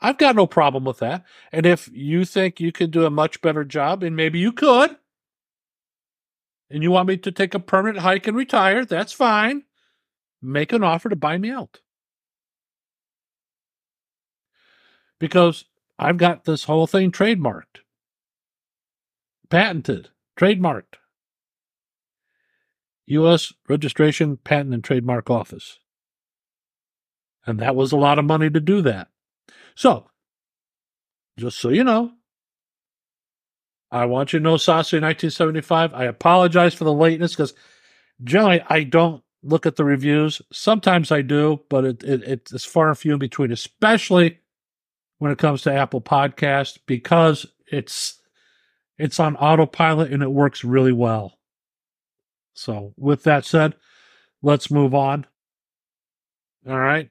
I've 0.00 0.18
got 0.18 0.36
no 0.36 0.46
problem 0.46 0.84
with 0.84 0.98
that. 0.98 1.24
And 1.52 1.64
if 1.64 1.88
you 1.92 2.24
think 2.24 2.60
you 2.60 2.72
could 2.72 2.90
do 2.90 3.06
a 3.06 3.10
much 3.10 3.40
better 3.40 3.64
job, 3.64 4.02
and 4.02 4.16
maybe 4.16 4.38
you 4.38 4.52
could, 4.52 4.96
and 6.70 6.82
you 6.82 6.90
want 6.90 7.08
me 7.08 7.16
to 7.18 7.30
take 7.30 7.54
a 7.54 7.60
permanent 7.60 7.98
hike 7.98 8.26
and 8.26 8.36
retire, 8.36 8.84
that's 8.84 9.12
fine. 9.12 9.64
Make 10.42 10.72
an 10.72 10.82
offer 10.82 11.08
to 11.08 11.16
buy 11.16 11.38
me 11.38 11.50
out. 11.50 11.80
Because 15.18 15.64
I've 15.98 16.16
got 16.16 16.44
this 16.44 16.64
whole 16.64 16.86
thing 16.86 17.12
trademarked, 17.12 17.80
patented, 19.48 20.08
trademarked. 20.36 20.96
U.S. 23.06 23.52
Registration, 23.68 24.36
Patent, 24.38 24.74
and 24.74 24.82
Trademark 24.82 25.30
Office. 25.30 25.78
And 27.46 27.58
that 27.60 27.76
was 27.76 27.92
a 27.92 27.96
lot 27.96 28.18
of 28.18 28.24
money 28.24 28.48
to 28.50 28.60
do 28.60 28.80
that. 28.82 29.08
So, 29.74 30.08
just 31.38 31.58
so 31.58 31.68
you 31.68 31.84
know, 31.84 32.12
I 33.90 34.06
want 34.06 34.32
you 34.32 34.38
to 34.38 34.42
know 34.42 34.56
Saucity 34.56 34.96
1975. 34.96 35.94
I 35.94 36.04
apologize 36.04 36.74
for 36.74 36.84
the 36.84 36.92
lateness 36.92 37.32
because 37.32 37.54
generally 38.22 38.62
I 38.68 38.84
don't 38.84 39.22
look 39.42 39.66
at 39.66 39.76
the 39.76 39.84
reviews. 39.84 40.40
Sometimes 40.52 41.12
I 41.12 41.22
do, 41.22 41.60
but 41.68 41.84
it, 41.84 42.02
it, 42.02 42.22
it's 42.52 42.64
far 42.64 42.88
and 42.88 42.98
few 42.98 43.12
in 43.12 43.18
between, 43.18 43.52
especially 43.52 44.38
when 45.18 45.30
it 45.30 45.38
comes 45.38 45.62
to 45.62 45.72
Apple 45.72 46.00
Podcast 46.00 46.78
because 46.86 47.46
it's 47.70 48.20
it's 48.98 49.18
on 49.18 49.36
autopilot 49.36 50.12
and 50.12 50.22
it 50.22 50.30
works 50.30 50.64
really 50.64 50.92
well. 50.92 51.38
So, 52.54 52.94
with 52.96 53.24
that 53.24 53.44
said, 53.44 53.74
let's 54.42 54.70
move 54.70 54.94
on. 54.94 55.26
All 56.66 56.78
right. 56.78 57.10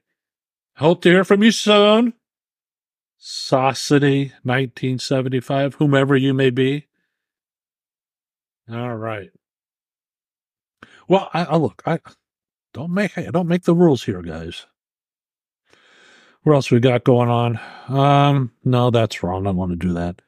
Hope 0.76 1.02
to 1.02 1.10
hear 1.10 1.24
from 1.24 1.42
you 1.42 1.52
soon. 1.52 2.14
Saucity 3.18 4.32
1975, 4.42 5.76
whomever 5.76 6.16
you 6.16 6.34
may 6.34 6.50
be. 6.50 6.88
All 8.70 8.96
right. 8.96 9.30
Well, 11.06 11.30
I, 11.32 11.44
I 11.44 11.56
look, 11.56 11.82
I 11.86 12.00
don't 12.72 12.92
make 12.92 13.16
I 13.16 13.30
don't 13.30 13.48
make 13.48 13.64
the 13.64 13.74
rules 13.74 14.04
here, 14.04 14.22
guys. 14.22 14.66
What 16.42 16.54
else 16.54 16.70
we 16.70 16.80
got 16.80 17.04
going 17.04 17.30
on? 17.30 17.58
Um, 17.88 18.52
no, 18.64 18.90
that's 18.90 19.22
wrong. 19.22 19.46
I 19.46 19.50
don't 19.50 19.56
want 19.56 19.72
to 19.72 19.76
do 19.76 19.94
that. 19.94 20.20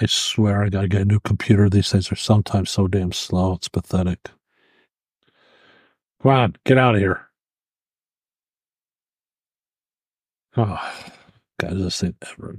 I 0.00 0.06
swear 0.06 0.62
I 0.62 0.68
gotta 0.68 0.88
get 0.88 1.02
a 1.02 1.04
new 1.04 1.20
computer. 1.20 1.68
These 1.68 1.90
things 1.90 2.12
are 2.12 2.16
sometimes 2.16 2.70
so 2.70 2.86
damn 2.86 3.12
slow. 3.12 3.54
It's 3.54 3.68
pathetic. 3.68 4.30
Come 6.22 6.32
on, 6.32 6.56
get 6.64 6.78
out 6.78 6.94
of 6.94 7.00
here. 7.00 7.28
Oh, 10.56 10.78
God, 11.60 11.78
this 11.78 12.00
thing 12.00 12.14
ever. 12.22 12.56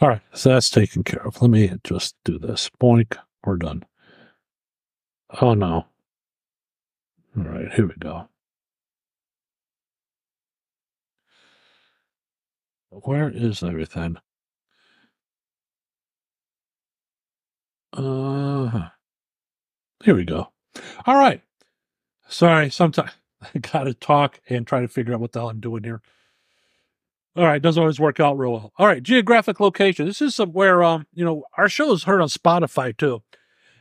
All 0.00 0.08
right, 0.08 0.22
so 0.32 0.50
that's 0.50 0.70
taken 0.70 1.04
care 1.04 1.26
of. 1.26 1.40
Let 1.40 1.50
me 1.50 1.70
just 1.84 2.14
do 2.24 2.38
this. 2.38 2.70
Boink, 2.80 3.16
we're 3.44 3.56
done. 3.56 3.84
Oh 5.40 5.54
no. 5.54 5.86
All 7.36 7.42
right, 7.44 7.72
here 7.72 7.86
we 7.86 7.94
go. 7.98 8.28
Where 12.90 13.28
is 13.28 13.62
everything? 13.62 14.16
Uh, 17.96 18.88
here 20.02 20.16
we 20.16 20.24
go. 20.24 20.48
All 21.06 21.16
right. 21.16 21.40
Sorry, 22.28 22.70
sometimes 22.70 23.10
I 23.54 23.58
got 23.58 23.84
to 23.84 23.94
talk 23.94 24.40
and 24.48 24.66
try 24.66 24.80
to 24.80 24.88
figure 24.88 25.14
out 25.14 25.20
what 25.20 25.32
the 25.32 25.40
hell 25.40 25.50
I'm 25.50 25.60
doing 25.60 25.84
here. 25.84 26.02
All 27.36 27.44
right, 27.44 27.60
doesn't 27.60 27.80
always 27.80 27.98
work 27.98 28.20
out 28.20 28.38
real 28.38 28.52
well. 28.52 28.72
All 28.78 28.86
right, 28.86 29.02
geographic 29.02 29.58
location. 29.58 30.06
This 30.06 30.22
is 30.22 30.38
where 30.38 30.84
um, 30.84 31.06
you 31.14 31.24
know, 31.24 31.44
our 31.58 31.68
show 31.68 31.92
is 31.92 32.04
heard 32.04 32.20
on 32.20 32.28
Spotify 32.28 32.96
too. 32.96 33.22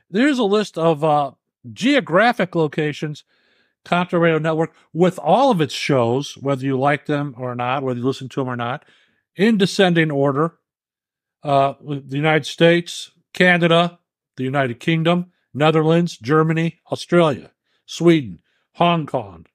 There's 0.10 0.40
a 0.40 0.44
list 0.44 0.78
of 0.78 1.04
uh 1.04 1.32
geographic 1.72 2.56
locations, 2.56 3.24
Contra 3.86 4.20
Radio 4.20 4.40
Network, 4.40 4.74
with 4.92 5.20
all 5.20 5.52
of 5.52 5.62
its 5.62 5.74
shows, 5.74 6.36
whether 6.38 6.66
you 6.66 6.80
like 6.80 7.06
them 7.06 7.36
or 7.38 7.56
not, 7.56 7.84
whether 7.84 8.00
you 8.00 8.06
listen 8.06 8.28
to 8.30 8.42
them 8.42 8.50
or 8.50 8.56
not, 8.56 8.86
in 9.36 9.58
descending 9.58 10.12
order. 10.12 10.56
Uh, 11.44 11.74
the 11.82 12.18
United 12.18 12.46
States, 12.46 13.12
Canada, 13.34 14.00
the 14.38 14.44
United 14.44 14.80
Kingdom, 14.80 15.32
Netherlands, 15.54 16.18
Germany, 16.18 16.80
Australia, 16.92 17.52
Sweden, 17.86 18.40
Hong 18.74 19.06
Kong, 19.06 19.46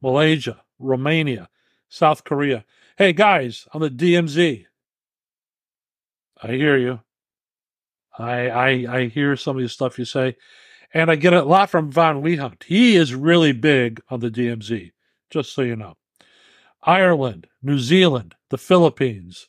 Malaysia, 0.00 0.62
Romania, 0.78 1.48
South 1.88 2.24
Korea. 2.24 2.64
Hey 2.96 3.12
guys, 3.12 3.66
on 3.72 3.80
the 3.80 3.90
DMZ. 3.90 4.66
I 6.42 6.48
hear 6.48 6.76
you. 6.76 7.00
I 8.18 8.48
I 8.48 8.68
I 8.96 9.06
hear 9.08 9.36
some 9.36 9.56
of 9.56 9.62
the 9.62 9.68
stuff 9.68 9.98
you 9.98 10.04
say, 10.04 10.36
and 10.92 11.10
I 11.10 11.16
get 11.16 11.32
a 11.32 11.42
lot 11.42 11.70
from 11.70 11.90
Von 11.90 12.22
Wehunt. 12.22 12.64
He 12.64 12.96
is 12.96 13.14
really 13.14 13.52
big 13.52 14.00
on 14.08 14.20
the 14.20 14.30
DMZ, 14.30 14.92
just 15.30 15.54
so 15.54 15.62
you 15.62 15.76
know. 15.76 15.94
Ireland, 16.82 17.48
New 17.62 17.78
Zealand, 17.78 18.34
the 18.50 18.58
Philippines, 18.58 19.48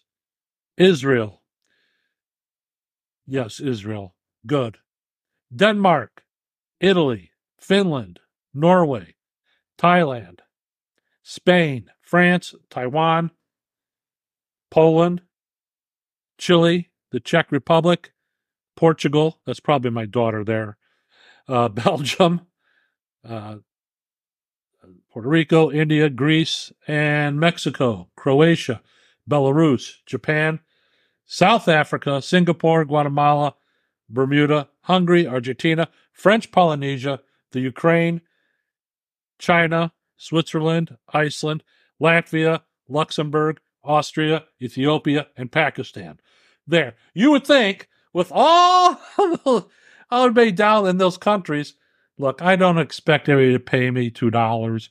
Israel, 0.77 1.41
Yes, 3.27 3.59
Israel. 3.59 4.15
Good. 4.45 4.77
Denmark, 5.55 6.23
Italy, 6.79 7.31
Finland, 7.59 8.19
Norway, 8.53 9.15
Thailand, 9.77 10.39
Spain, 11.23 11.89
France, 12.01 12.53
Taiwan, 12.69 13.31
Poland, 14.69 15.21
Chile, 16.37 16.91
the 17.11 17.19
Czech 17.19 17.51
Republic, 17.51 18.13
Portugal. 18.75 19.39
That's 19.45 19.59
probably 19.59 19.91
my 19.91 20.05
daughter 20.05 20.43
there. 20.43 20.77
Uh, 21.47 21.69
Belgium, 21.69 22.41
uh, 23.23 23.57
Puerto 25.11 25.29
Rico, 25.29 25.71
India, 25.71 26.09
Greece, 26.09 26.71
and 26.87 27.39
Mexico, 27.39 28.09
Croatia, 28.17 28.81
Belarus, 29.29 29.97
Japan, 30.07 30.61
South 31.25 31.67
Africa, 31.67 32.21
Singapore, 32.21 32.85
Guatemala, 32.85 33.55
Bermuda, 34.09 34.69
Hungary, 34.81 35.27
Argentina, 35.27 35.89
French 36.13 36.51
Polynesia, 36.51 37.21
the 37.51 37.59
Ukraine, 37.59 38.21
China, 39.39 39.91
Switzerland, 40.17 40.97
Iceland, 41.13 41.63
Latvia, 42.01 42.61
Luxembourg, 42.87 43.59
Austria, 43.83 44.45
Ethiopia, 44.61 45.27
and 45.37 45.51
Pakistan. 45.51 46.19
There. 46.67 46.95
You 47.13 47.31
would 47.31 47.45
think 47.45 47.89
with 48.13 48.31
all 48.31 48.99
all 50.09 50.29
be 50.31 50.51
down 50.51 50.87
in 50.87 50.97
those 50.97 51.17
countries, 51.17 51.75
look, 52.17 52.41
I 52.41 52.55
don't 52.55 52.77
expect 52.77 53.29
everybody 53.29 53.53
to 53.53 53.59
pay 53.59 53.91
me 53.91 54.09
two 54.09 54.31
dollars. 54.31 54.89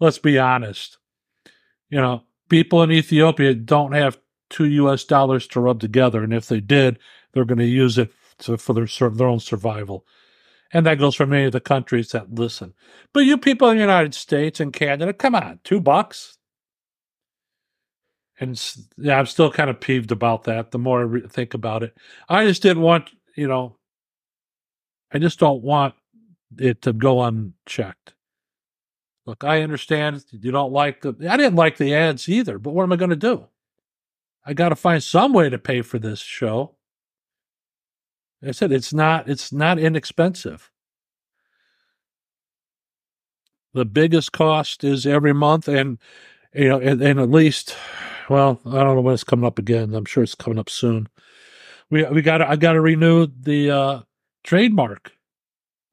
Let's 0.00 0.18
be 0.18 0.38
honest. 0.38 0.98
You 1.90 2.00
know, 2.00 2.22
people 2.48 2.82
in 2.82 2.92
Ethiopia 2.92 3.54
don't 3.54 3.92
have 3.92 4.18
two 4.50 4.66
U.S. 4.66 5.04
dollars 5.04 5.46
to 5.48 5.60
rub 5.60 5.80
together, 5.80 6.22
and 6.22 6.32
if 6.32 6.48
they 6.48 6.60
did, 6.60 6.98
they're 7.32 7.44
going 7.44 7.58
to 7.58 7.64
use 7.64 7.98
it 7.98 8.12
to, 8.40 8.56
for 8.56 8.72
their 8.72 8.86
their 9.10 9.28
own 9.28 9.40
survival. 9.40 10.06
And 10.72 10.84
that 10.86 10.98
goes 10.98 11.14
for 11.14 11.26
many 11.26 11.44
of 11.46 11.52
the 11.52 11.60
countries 11.60 12.10
that 12.12 12.34
listen. 12.34 12.74
But 13.14 13.20
you 13.20 13.38
people 13.38 13.70
in 13.70 13.76
the 13.76 13.82
United 13.82 14.14
States 14.14 14.60
and 14.60 14.72
Canada, 14.72 15.12
come 15.12 15.34
on, 15.34 15.60
two 15.64 15.80
bucks. 15.80 16.36
And 18.38 18.60
yeah, 18.96 19.18
I'm 19.18 19.26
still 19.26 19.50
kind 19.50 19.70
of 19.70 19.80
peeved 19.80 20.12
about 20.12 20.44
that. 20.44 20.70
The 20.70 20.78
more 20.78 21.00
I 21.00 21.04
re- 21.04 21.28
think 21.28 21.54
about 21.54 21.82
it, 21.82 21.96
I 22.28 22.44
just 22.44 22.62
didn't 22.62 22.82
want, 22.82 23.10
you 23.34 23.48
know, 23.48 23.76
I 25.10 25.18
just 25.18 25.38
don't 25.38 25.62
want 25.62 25.94
it 26.58 26.82
to 26.82 26.92
go 26.92 27.22
unchecked. 27.22 28.14
Look, 29.26 29.42
I 29.44 29.62
understand 29.62 30.24
you 30.30 30.50
don't 30.50 30.72
like 30.72 31.02
the. 31.02 31.14
I 31.28 31.36
didn't 31.36 31.56
like 31.56 31.76
the 31.76 31.94
ads 31.94 32.28
either, 32.28 32.58
but 32.58 32.72
what 32.72 32.82
am 32.82 32.92
I 32.92 32.96
going 32.96 33.10
to 33.10 33.16
do? 33.16 33.46
I 34.48 34.54
got 34.54 34.70
to 34.70 34.76
find 34.76 35.02
some 35.02 35.34
way 35.34 35.50
to 35.50 35.58
pay 35.58 35.82
for 35.82 35.98
this 35.98 36.20
show. 36.20 36.74
I 38.42 38.52
said 38.52 38.72
it's 38.72 38.94
not 38.94 39.28
it's 39.28 39.52
not 39.52 39.78
inexpensive. 39.78 40.70
The 43.74 43.84
biggest 43.84 44.32
cost 44.32 44.84
is 44.84 45.06
every 45.06 45.34
month, 45.34 45.68
and 45.68 45.98
you 46.54 46.70
know, 46.70 46.80
and, 46.80 47.02
and 47.02 47.20
at 47.20 47.30
least, 47.30 47.76
well, 48.30 48.58
I 48.64 48.82
don't 48.82 48.96
know 48.96 49.02
when 49.02 49.12
it's 49.12 49.22
coming 49.22 49.44
up 49.44 49.58
again. 49.58 49.92
I'm 49.92 50.06
sure 50.06 50.22
it's 50.22 50.34
coming 50.34 50.58
up 50.58 50.70
soon. 50.70 51.10
We 51.90 52.04
we 52.04 52.22
got 52.22 52.40
I 52.40 52.56
got 52.56 52.72
to 52.72 52.80
renew 52.80 53.26
the 53.26 53.70
uh, 53.70 54.00
trademark 54.44 55.12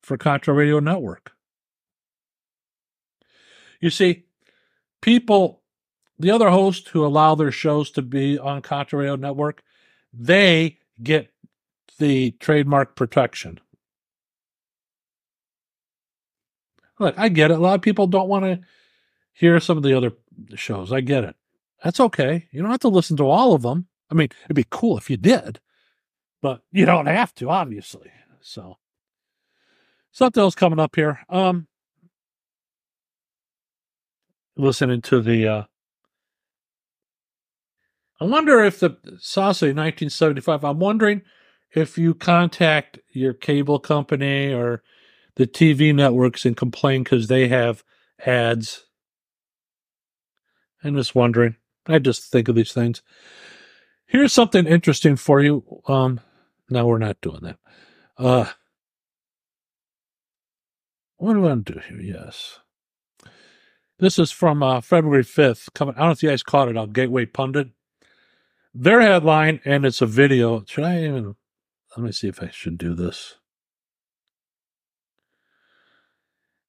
for 0.02 0.16
Contra 0.16 0.54
Radio 0.54 0.80
Network. 0.80 1.34
You 3.82 3.90
see, 3.90 4.24
people, 5.02 5.62
the 6.18 6.32
other 6.32 6.50
hosts 6.50 6.90
who 6.90 7.06
allow 7.06 7.36
their 7.36 7.52
shows 7.52 7.92
to 7.92 8.02
be 8.02 8.38
on 8.40 8.62
Contra 8.62 9.00
Radio 9.00 9.16
Network, 9.16 9.64
they 10.14 10.78
get 11.02 11.32
the 12.00 12.32
trademark 12.32 12.96
protection. 12.96 13.60
Look, 17.00 17.18
I 17.18 17.30
get 17.30 17.52
it. 17.52 17.58
A 17.58 17.62
lot 17.62 17.76
of 17.76 17.82
people 17.82 18.08
don't 18.08 18.30
want 18.30 18.46
to 18.46 18.62
hear 19.34 19.60
some 19.60 19.78
of 19.78 19.84
the 19.84 19.96
other 19.96 20.14
shows. 20.56 20.94
I 20.94 21.02
get 21.02 21.26
it. 21.26 21.36
That's 21.84 22.00
okay. 22.00 22.48
You 22.52 22.62
don't 22.62 22.72
have 22.72 22.80
to 22.82 22.88
listen 22.88 23.18
to 23.18 23.28
all 23.28 23.54
of 23.54 23.64
them. 23.64 23.88
I 24.10 24.16
mean, 24.16 24.30
it'd 24.46 24.56
be 24.56 24.66
cool 24.70 24.98
if 24.98 25.10
you 25.10 25.18
did, 25.18 25.60
but 26.42 26.62
you 26.72 26.86
don't 26.86 27.08
have 27.08 27.34
to, 27.36 27.50
obviously. 27.50 28.12
So, 28.40 28.78
something 30.12 30.42
else 30.42 30.56
coming 30.56 30.80
up 30.80 30.96
here. 30.96 31.20
Um, 31.28 31.68
listening 34.56 35.02
to 35.04 35.22
the. 35.22 35.48
Uh, 35.48 35.64
I 38.20 38.26
wonder 38.26 38.64
if 38.64 38.80
the 38.80 38.98
Saucy 39.20 39.68
1975. 39.68 40.64
I'm 40.64 40.80
wondering 40.80 41.22
if 41.74 41.98
you 41.98 42.14
contact 42.14 43.00
your 43.12 43.34
cable 43.34 43.80
company 43.80 44.54
or 44.54 44.82
the 45.36 45.46
TV 45.46 45.94
networks 45.94 46.46
and 46.46 46.56
complain 46.56 47.04
because 47.04 47.28
they 47.28 47.48
have 47.50 47.84
ads. 48.26 48.86
I'm 50.84 50.96
just 50.96 51.16
wondering. 51.16 51.58
I 51.88 52.00
just 52.00 52.32
think 52.32 52.48
of 52.48 52.56
these 52.56 52.74
things. 52.74 53.02
Here's 54.06 54.34
something 54.34 54.66
interesting 54.66 55.18
for 55.18 55.42
you. 55.42 55.64
Um, 55.88 56.22
no, 56.70 56.88
we're 56.88 57.00
not 57.00 57.22
doing 57.22 57.42
that. 57.42 57.58
Uh, 58.18 58.46
what 61.18 61.34
do 61.34 61.40
I 61.40 61.50
want 61.50 61.66
to 61.66 61.74
do 61.74 61.80
here? 61.80 62.00
Yes. 62.00 62.60
This 64.00 64.20
is 64.20 64.32
from 64.32 64.62
uh, 64.62 64.82
February 64.82 65.24
5th. 65.24 65.74
Coming, 65.74 65.96
I 65.96 66.00
don't 66.00 66.08
know 66.08 66.12
if 66.12 66.24
you 66.24 66.30
guys 66.30 66.44
caught 66.44 66.70
it 66.70 66.78
on 66.78 66.92
Gateway 66.92 67.26
Pundit. 67.26 67.70
Their 68.78 69.00
headline, 69.00 69.62
and 69.64 69.86
it's 69.86 70.02
a 70.02 70.06
video. 70.06 70.66
Should 70.68 70.84
I 70.84 71.00
even? 71.06 71.38
Let 71.96 72.04
me 72.04 72.12
see 72.12 72.28
if 72.28 72.44
I 72.44 72.50
should 72.50 72.78
do 72.78 72.94
this. 72.94 73.36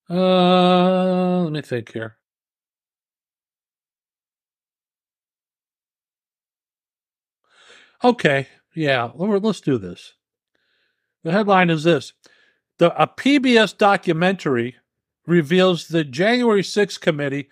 Uh, 0.08 1.40
let 1.42 1.52
me 1.52 1.62
think 1.62 1.92
here. 1.92 2.18
Okay, 8.04 8.46
yeah, 8.72 9.10
let's 9.16 9.60
do 9.60 9.76
this. 9.76 10.14
The 11.24 11.32
headline 11.32 11.70
is 11.70 11.82
this 11.82 12.12
the, 12.78 12.94
A 13.02 13.08
PBS 13.08 13.76
documentary 13.76 14.76
reveals 15.26 15.88
the 15.88 16.04
January 16.04 16.62
6th 16.62 17.00
committee 17.00 17.48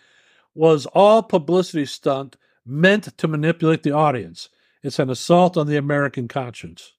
was 0.54 0.86
all 0.86 1.24
publicity 1.24 1.86
stunt 1.86 2.36
meant 2.66 3.16
to 3.18 3.28
manipulate 3.28 3.82
the 3.82 3.92
audience. 3.92 4.48
It's 4.82 4.98
an 4.98 5.10
assault 5.10 5.56
on 5.56 5.66
the 5.66 5.76
American 5.76 6.28
conscience. 6.28 6.92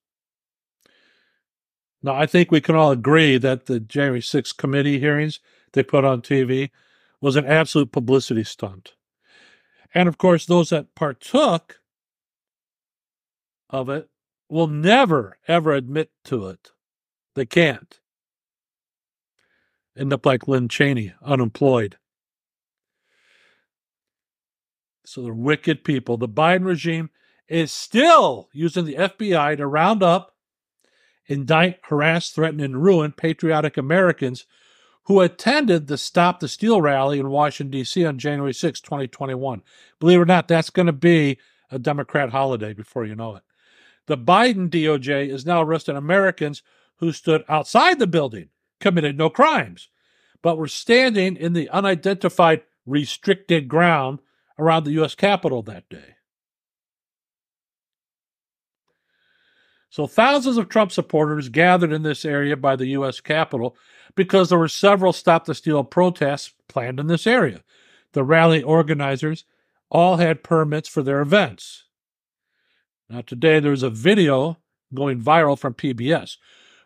Now, 2.01 2.15
I 2.15 2.25
think 2.25 2.51
we 2.51 2.62
can 2.62 2.75
all 2.75 2.91
agree 2.91 3.38
that 3.38 3.65
the 3.65 3.79
January 3.79 4.22
6th 4.22 4.57
committee 4.57 5.00
hearings 5.00 5.39
they 5.74 5.84
put 5.84 6.05
on 6.05 6.22
TV 6.22 6.69
was 7.19 7.36
an 7.36 7.45
absolute 7.45 7.91
publicity 7.91 8.43
stunt. 8.43 8.93
And 9.93 10.08
of 10.08 10.17
course, 10.17 10.45
those 10.45 10.69
that 10.69 10.93
partook 10.93 11.80
of 13.69 13.89
it 13.89 14.10
will 14.49 14.67
never, 14.67 15.38
ever 15.47 15.73
admit 15.73 16.12
to 16.25 16.47
it. 16.47 16.71
They 17.34 17.45
can't. 17.45 17.99
End 19.97 20.13
up 20.13 20.25
like 20.25 20.47
Liz 20.47 20.67
Cheney, 20.69 21.13
unemployed. 21.23 21.97
So 25.08 25.22
they're 25.22 25.34
wicked 25.34 25.84
people. 25.84 26.18
The 26.18 26.28
Biden 26.28 26.65
regime 26.65 27.10
is 27.48 27.72
still 27.72 28.50
using 28.54 28.86
the 28.86 28.96
FBI 28.96 29.58
to 29.58 29.68
round 29.68 30.02
up, 30.02 30.36
indict, 31.28 31.80
harass, 31.84 32.30
threaten, 32.30 32.60
and 32.60 32.84
ruin 32.84 33.12
patriotic 33.12 33.78
Americans 33.78 34.46
who 35.04 35.22
attended 35.22 35.88
the 35.88 35.98
Stop 35.98 36.39
the 36.39 36.48
Steal 36.48 36.82
rally 36.82 37.20
in 37.20 37.30
Washington, 37.30 37.72
D.C. 37.72 38.04
on 38.06 38.18
January 38.18 38.54
6, 38.54 38.82
2021. 38.82 39.62
Believe 40.00 40.18
it 40.18 40.22
or 40.22 40.26
not, 40.26 40.48
that's 40.48 40.72
going 40.72 40.88
to 40.88 40.94
be 40.94 41.38
a 41.70 41.78
Democrat 41.78 42.32
holiday 42.32 42.74
before 42.74 43.06
you 43.06 43.15
know 43.15 43.36
it. 43.36 43.44
The 44.08 44.18
Biden 44.18 44.70
DOJ 44.70 45.30
is 45.30 45.46
now 45.46 45.62
arresting 45.62 45.96
Americans 45.96 46.63
who 46.98 47.12
stood 47.12 47.44
outside 47.48 48.00
the 48.00 48.08
building, 48.08 48.50
committed 48.80 49.18
no 49.18 49.30
crimes, 49.30 49.89
but 50.41 50.58
were 50.58 50.68
standing 50.68 51.36
in 51.36 51.54
the 51.54 51.70
unidentified 51.70 52.63
restricted 52.86 53.68
ground 53.68 54.20
around 54.58 54.84
the 54.84 54.91
U.S. 54.94 55.15
Capitol 55.15 55.62
that 55.63 55.88
day. 55.89 56.15
So 59.89 60.08
thousands 60.08 60.58
of 60.58 60.68
Trump 60.68 60.91
supporters 60.91 61.48
gathered 61.48 61.94
in 61.94 62.04
this 62.04 62.26
area 62.26 62.58
by 62.58 62.76
the 62.76 62.88
U.S. 62.88 63.22
Capitol 63.22 63.78
because 64.13 64.50
there 64.50 64.60
were 64.60 64.68
several 64.68 65.13
Stop 65.13 65.46
the 65.46 65.56
Steal 65.56 65.84
protests 65.84 66.54
planned 66.68 67.00
in 67.00 67.08
this 67.08 67.26
area. 67.26 67.63
The 68.12 68.24
rally 68.24 68.62
organizers 68.62 69.46
all 69.89 70.18
had 70.18 70.44
permits 70.44 70.89
for 70.89 71.02
their 71.02 71.22
events. 71.22 71.86
Now, 73.10 73.22
today 73.22 73.60
there's 73.60 73.84
a 73.84 73.89
video 73.89 74.58
going 74.94 75.22
viral 75.22 75.58
from 75.58 75.74
PBS 75.74 76.38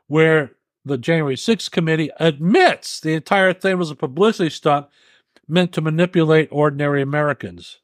where 0.08 0.52
the 0.86 0.98
January 0.98 1.36
6th 1.36 1.72
committee 1.72 2.12
admits 2.20 3.00
the 3.00 3.14
entire 3.14 3.54
thing 3.54 3.78
was 3.78 3.92
a 3.92 3.96
publicity 3.96 4.50
stunt 4.50 4.88
meant 5.50 5.74
to 5.74 5.82
manipulate 5.82 6.50
ordinary 6.52 7.02
Americans. 7.02 7.80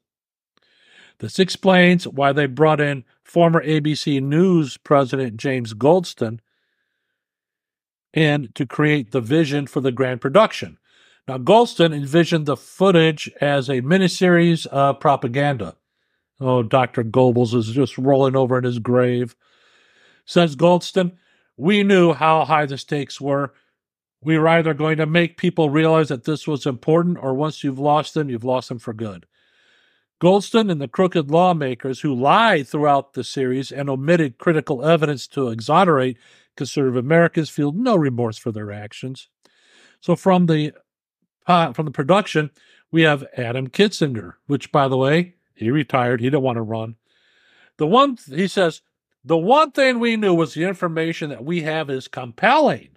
This 1.20 1.40
explains 1.40 2.08
why 2.08 2.34
they 2.34 2.46
brought 2.46 2.82
in 2.82 3.06
former 3.24 3.64
ABC 3.64 4.22
News 4.22 4.78
president 4.78 5.38
James 5.38 5.74
Goldston 5.74 6.40
in 8.14 8.50
to 8.56 8.66
create 8.66 9.12
the 9.12 9.22
vision 9.22 9.68
for 9.68 9.82
the 9.82 9.92
grand 9.92 10.22
production. 10.22 10.78
Now, 11.28 11.38
Goldston 11.38 11.94
envisioned 11.94 12.46
the 12.46 12.58
footage 12.58 13.32
as 13.42 13.68
a 13.68 13.82
miniseries 13.82 14.66
of 14.68 15.00
propaganda. 15.00 15.76
Oh, 16.40 16.64
Dr. 16.64 17.04
Goebbels 17.04 17.56
is 17.56 17.68
just 17.68 17.98
rolling 17.98 18.36
over 18.36 18.58
in 18.58 18.64
his 18.64 18.80
grave. 18.80 19.36
Says 20.26 20.56
Goldston, 20.56 21.14
we 21.58 21.84
knew 21.84 22.14
how 22.14 22.46
high 22.46 22.66
the 22.66 22.78
stakes 22.78 23.20
were. 23.22 23.54
We 24.22 24.38
were 24.38 24.48
either 24.48 24.74
going 24.74 24.98
to 24.98 25.06
make 25.06 25.38
people 25.38 25.70
realize 25.70 26.10
that 26.10 26.24
this 26.24 26.48
was 26.48 26.66
important, 26.66 27.18
or 27.22 27.34
once 27.34 27.64
you've 27.64 27.80
lost 27.80 28.14
them, 28.14 28.30
you've 28.30 28.44
lost 28.44 28.70
them 28.70 28.80
for 28.80 28.94
good. 28.94 29.26
Goldston 30.22 30.72
and 30.72 30.82
the 30.82 30.88
crooked 30.88 31.30
lawmakers 31.30 32.00
who 32.00 32.16
lied 32.16 32.68
throughout 32.68 33.14
the 33.14 33.24
series 33.24 33.72
and 33.72 33.90
omitted 33.90 34.38
critical 34.38 34.84
evidence 34.84 35.28
to 35.28 35.50
exonerate 35.50 36.18
conservative 36.56 36.96
Americans 36.96 37.50
feel 37.50 37.72
no 37.74 37.96
remorse 37.96 38.38
for 38.38 38.52
their 38.52 38.72
actions. 38.72 39.28
So 40.00 40.16
from 40.16 40.46
the 40.46 40.74
uh, 41.48 41.74
from 41.74 41.86
the 41.86 41.92
production, 41.92 42.50
we 42.92 43.04
have 43.04 43.26
Adam 43.38 43.68
Kinzinger, 43.68 44.34
which, 44.48 44.72
by 44.72 44.88
the 44.88 44.98
way, 44.98 45.36
he 45.54 45.70
retired. 45.70 46.22
He 46.22 46.28
didn't 46.28 46.42
want 46.42 46.56
to 46.56 46.62
run. 46.62 46.96
The 47.78 47.86
one 47.86 48.18
he 48.28 48.48
says, 48.48 48.82
the 49.24 49.38
one 49.38 49.72
thing 49.72 50.00
we 50.00 50.16
knew 50.16 50.34
was 50.34 50.54
the 50.54 50.64
information 50.64 51.30
that 51.30 51.44
we 51.44 51.62
have 51.64 51.90
is 51.90 52.08
compelling. 52.08 52.95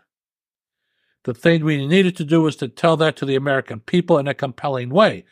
The 1.29 1.35
thing 1.35 1.63
we 1.63 1.87
needed 1.87 2.17
to 2.17 2.25
do 2.25 2.41
was 2.41 2.57
to 2.57 2.69
tell 2.69 2.97
that 2.97 3.15
to 3.17 3.27
the 3.27 3.35
American 3.35 3.81
people 3.81 4.17
in 4.17 4.27
a 4.27 4.33
compelling 4.33 4.89
way. 4.89 5.27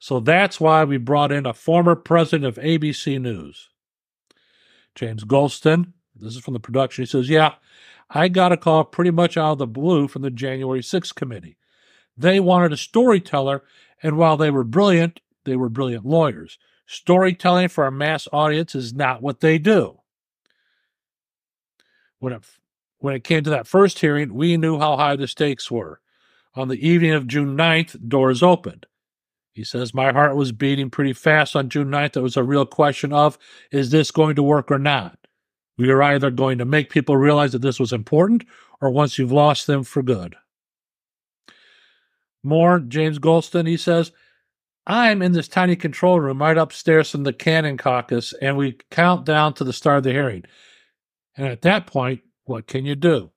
So 0.00 0.18
that's 0.18 0.58
why 0.58 0.82
we 0.82 0.96
brought 0.96 1.30
in 1.30 1.46
a 1.46 1.54
former 1.54 1.94
president 1.94 2.46
of 2.46 2.56
ABC 2.56 3.20
News, 3.20 3.68
James 4.96 5.22
Goldston. 5.22 5.92
This 6.16 6.34
is 6.34 6.42
from 6.42 6.54
the 6.54 6.58
production. 6.58 7.02
He 7.02 7.06
says, 7.06 7.28
Yeah, 7.28 7.54
I 8.10 8.26
got 8.26 8.50
a 8.50 8.56
call 8.56 8.82
pretty 8.82 9.12
much 9.12 9.36
out 9.36 9.52
of 9.52 9.58
the 9.58 9.68
blue 9.68 10.08
from 10.08 10.22
the 10.22 10.32
January 10.32 10.80
6th 10.80 11.14
committee. 11.14 11.58
They 12.16 12.40
wanted 12.40 12.72
a 12.72 12.76
storyteller, 12.76 13.62
and 14.02 14.16
while 14.16 14.36
they 14.36 14.50
were 14.50 14.64
brilliant, 14.64 15.20
they 15.44 15.54
were 15.54 15.68
brilliant 15.68 16.04
lawyers. 16.04 16.58
Storytelling 16.86 17.68
for 17.68 17.86
a 17.86 17.92
mass 17.92 18.26
audience 18.32 18.74
is 18.74 18.92
not 18.92 19.22
what 19.22 19.38
they 19.38 19.58
do. 19.58 20.00
When 22.18 22.32
it, 22.32 22.42
when 22.98 23.14
it 23.14 23.24
came 23.24 23.44
to 23.44 23.50
that 23.50 23.66
first 23.66 23.98
hearing, 23.98 24.34
we 24.34 24.56
knew 24.56 24.78
how 24.78 24.96
high 24.96 25.16
the 25.16 25.28
stakes 25.28 25.70
were. 25.70 26.00
On 26.54 26.68
the 26.68 26.86
evening 26.86 27.12
of 27.12 27.26
June 27.26 27.56
9th, 27.56 28.08
doors 28.08 28.42
opened. 28.42 28.86
He 29.52 29.64
says, 29.64 29.94
My 29.94 30.12
heart 30.12 30.36
was 30.36 30.52
beating 30.52 30.90
pretty 30.90 31.12
fast 31.12 31.56
on 31.56 31.68
June 31.68 31.88
9th. 31.88 32.16
It 32.16 32.22
was 32.22 32.36
a 32.36 32.44
real 32.44 32.66
question 32.66 33.12
of, 33.12 33.38
is 33.70 33.90
this 33.90 34.10
going 34.10 34.36
to 34.36 34.42
work 34.42 34.70
or 34.70 34.78
not? 34.78 35.18
We 35.78 35.90
are 35.90 36.02
either 36.02 36.30
going 36.30 36.58
to 36.58 36.64
make 36.64 36.90
people 36.90 37.16
realize 37.16 37.52
that 37.52 37.62
this 37.62 37.78
was 37.78 37.92
important, 37.92 38.44
or 38.80 38.90
once 38.90 39.18
you've 39.18 39.32
lost 39.32 39.66
them 39.66 39.82
for 39.84 40.02
good. 40.02 40.36
More, 42.42 42.78
James 42.80 43.18
Goldston, 43.18 43.66
he 43.66 43.76
says, 43.76 44.12
I'm 44.86 45.20
in 45.20 45.32
this 45.32 45.48
tiny 45.48 45.74
control 45.74 46.20
room 46.20 46.40
right 46.40 46.56
upstairs 46.56 47.10
from 47.10 47.24
the 47.24 47.32
Cannon 47.32 47.76
Caucus, 47.76 48.32
and 48.40 48.56
we 48.56 48.78
count 48.90 49.24
down 49.24 49.54
to 49.54 49.64
the 49.64 49.72
start 49.72 49.98
of 49.98 50.04
the 50.04 50.12
hearing. 50.12 50.44
And 51.36 51.46
at 51.48 51.62
that 51.62 51.86
point, 51.86 52.20
what 52.46 52.66
can 52.66 52.86
you 52.86 52.94
do? 52.94 53.30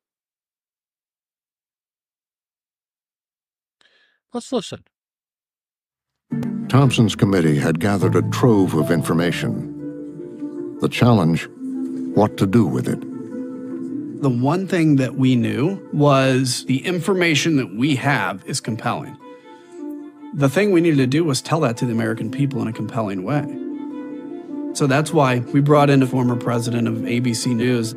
Let's 4.34 4.52
listen. 4.52 4.84
Thompson's 6.70 7.16
committee 7.16 7.58
had 7.58 7.80
gathered 7.80 8.16
a 8.16 8.22
trove 8.30 8.76
of 8.76 8.92
information. 8.92 10.78
The 10.80 10.88
challenge 10.88 11.48
what 12.14 12.38
to 12.38 12.46
do 12.46 12.66
with 12.66 12.88
it. 12.88 13.02
The 14.22 14.30
one 14.30 14.68
thing 14.68 14.98
that 14.98 15.16
we 15.16 15.36
knew 15.36 15.82
was 15.92 16.66
the 16.66 16.86
information 16.86 17.56
that 17.56 17.74
we 17.76 17.96
have 17.96 18.44
is 18.46 18.60
compelling. 18.60 19.18
The 20.36 20.50
thing 20.50 20.72
we 20.72 20.82
needed 20.82 20.98
to 20.98 21.08
do 21.08 21.24
was 21.24 21.42
tell 21.42 21.62
that 21.62 21.78
to 21.78 21.86
the 21.86 21.92
American 21.92 22.30
people 22.30 22.62
in 22.62 22.68
a 22.68 22.74
compelling 22.74 23.24
way. 23.24 23.44
So 24.76 24.86
that's 24.86 25.12
why 25.12 25.40
we 25.40 25.62
brought 25.62 25.90
in 25.90 26.04
a 26.04 26.08
former 26.08 26.36
president 26.36 26.88
of 26.88 26.96
ABC 26.96 27.56
News. 27.56 27.96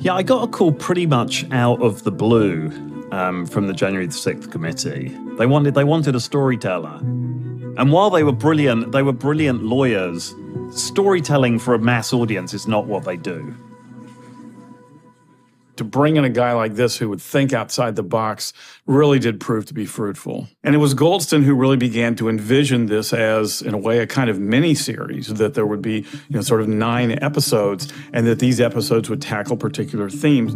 Yeah, 0.00 0.14
I 0.14 0.22
got 0.22 0.44
a 0.44 0.46
call 0.46 0.72
pretty 0.72 1.06
much 1.06 1.44
out 1.50 1.82
of 1.82 2.04
the 2.04 2.12
blue 2.12 2.70
um, 3.10 3.46
from 3.46 3.66
the 3.66 3.72
January 3.72 4.06
the 4.06 4.12
6th 4.12 4.50
committee. 4.50 5.08
They 5.38 5.46
wanted 5.46 5.74
they 5.74 5.84
wanted 5.84 6.14
a 6.14 6.20
storyteller. 6.20 6.98
And 7.00 7.92
while 7.92 8.10
they 8.10 8.22
were 8.22 8.32
brilliant, 8.32 8.92
they 8.92 9.02
were 9.02 9.12
brilliant 9.12 9.64
lawyers. 9.64 10.34
Storytelling 10.70 11.58
for 11.58 11.74
a 11.74 11.78
mass 11.78 12.12
audience 12.12 12.54
is 12.54 12.68
not 12.68 12.86
what 12.86 13.04
they 13.04 13.16
do 13.16 13.54
to 15.78 15.84
bring 15.84 16.16
in 16.16 16.24
a 16.24 16.30
guy 16.30 16.52
like 16.52 16.74
this 16.74 16.96
who 16.96 17.08
would 17.08 17.20
think 17.20 17.52
outside 17.52 17.96
the 17.96 18.02
box 18.02 18.52
really 18.86 19.18
did 19.18 19.40
prove 19.40 19.66
to 19.66 19.74
be 19.74 19.86
fruitful. 19.86 20.48
And 20.62 20.74
it 20.74 20.78
was 20.78 20.94
Goldston 20.94 21.42
who 21.44 21.54
really 21.54 21.76
began 21.76 22.14
to 22.16 22.28
envision 22.28 22.86
this 22.86 23.12
as, 23.12 23.62
in 23.62 23.74
a 23.74 23.78
way, 23.78 23.98
a 23.98 24.06
kind 24.06 24.30
of 24.30 24.38
mini 24.38 24.74
series 24.74 25.28
that 25.34 25.54
there 25.54 25.66
would 25.66 25.82
be, 25.82 26.06
you 26.28 26.36
know, 26.36 26.40
sort 26.40 26.60
of 26.60 26.68
nine 26.68 27.18
episodes, 27.22 27.92
and 28.12 28.26
that 28.26 28.38
these 28.38 28.60
episodes 28.60 29.08
would 29.10 29.22
tackle 29.22 29.56
particular 29.56 30.10
themes. 30.10 30.54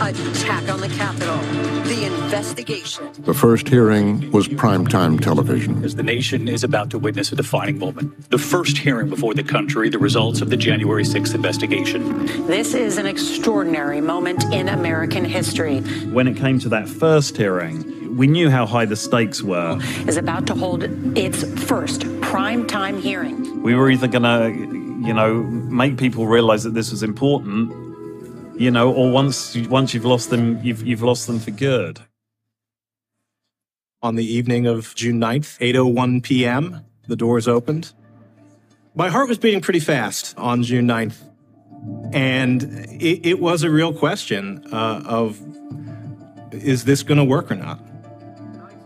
Attack 0.00 0.68
on 0.68 0.80
the 0.80 0.88
Capitol, 0.88 1.38
the 1.84 2.04
investigation. 2.04 3.08
The 3.20 3.34
first 3.34 3.68
hearing 3.68 4.30
was 4.32 4.48
primetime 4.48 5.20
television. 5.20 5.84
As 5.84 5.94
the 5.94 6.02
nation 6.02 6.48
is 6.48 6.64
about 6.64 6.90
to 6.90 6.98
witness 6.98 7.32
a 7.32 7.36
defining 7.36 7.78
moment, 7.78 8.30
the 8.30 8.38
first 8.38 8.78
hearing 8.78 9.08
before 9.08 9.34
the 9.34 9.42
country, 9.42 9.88
the 9.88 9.98
results 9.98 10.40
of 10.40 10.50
the 10.50 10.56
January 10.56 11.04
6th 11.04 11.34
investigation. 11.34 12.26
This 12.46 12.74
is 12.74 12.98
an 12.98 13.06
extraordinary 13.06 14.00
moment 14.00 14.44
in 14.56 14.68
American 14.70 15.24
history. 15.24 15.80
When 16.16 16.26
it 16.26 16.36
came 16.36 16.58
to 16.60 16.68
that 16.70 16.88
first 16.88 17.36
hearing, 17.36 18.16
we 18.16 18.26
knew 18.26 18.48
how 18.48 18.64
high 18.64 18.86
the 18.86 18.96
stakes 18.96 19.42
were. 19.42 19.78
Is 20.08 20.16
about 20.16 20.46
to 20.46 20.54
hold 20.54 20.84
its 21.16 21.44
first 21.64 22.06
prime 22.22 22.66
time 22.66 22.98
hearing. 23.00 23.62
We 23.62 23.74
were 23.74 23.90
either 23.90 24.08
going 24.08 24.22
to, 24.22 25.06
you 25.06 25.12
know, 25.12 25.42
make 25.42 25.98
people 25.98 26.26
realize 26.26 26.64
that 26.64 26.72
this 26.72 26.90
was 26.90 27.02
important, 27.02 27.70
you 28.58 28.70
know, 28.70 28.90
or 28.92 29.10
once 29.10 29.54
once 29.68 29.92
you've 29.92 30.06
lost 30.06 30.30
them, 30.30 30.58
you've 30.64 30.86
you've 30.86 31.02
lost 31.02 31.26
them 31.26 31.38
for 31.38 31.50
good. 31.50 32.00
On 34.02 34.14
the 34.14 34.24
evening 34.24 34.66
of 34.66 34.94
June 34.94 35.20
9th, 35.20 35.58
8:01 35.58 36.22
p.m., 36.22 36.84
the 37.08 37.16
doors 37.16 37.46
opened. 37.46 37.92
My 38.94 39.10
heart 39.10 39.28
was 39.28 39.36
beating 39.36 39.60
pretty 39.60 39.80
fast 39.80 40.34
on 40.38 40.62
June 40.62 40.88
9th 40.88 41.25
and 42.12 42.62
it, 42.90 43.26
it 43.26 43.40
was 43.40 43.62
a 43.62 43.70
real 43.70 43.92
question 43.92 44.64
uh, 44.72 45.02
of 45.04 45.40
is 46.52 46.84
this 46.84 47.02
going 47.02 47.18
to 47.18 47.24
work 47.24 47.50
or 47.50 47.56
not? 47.56 47.78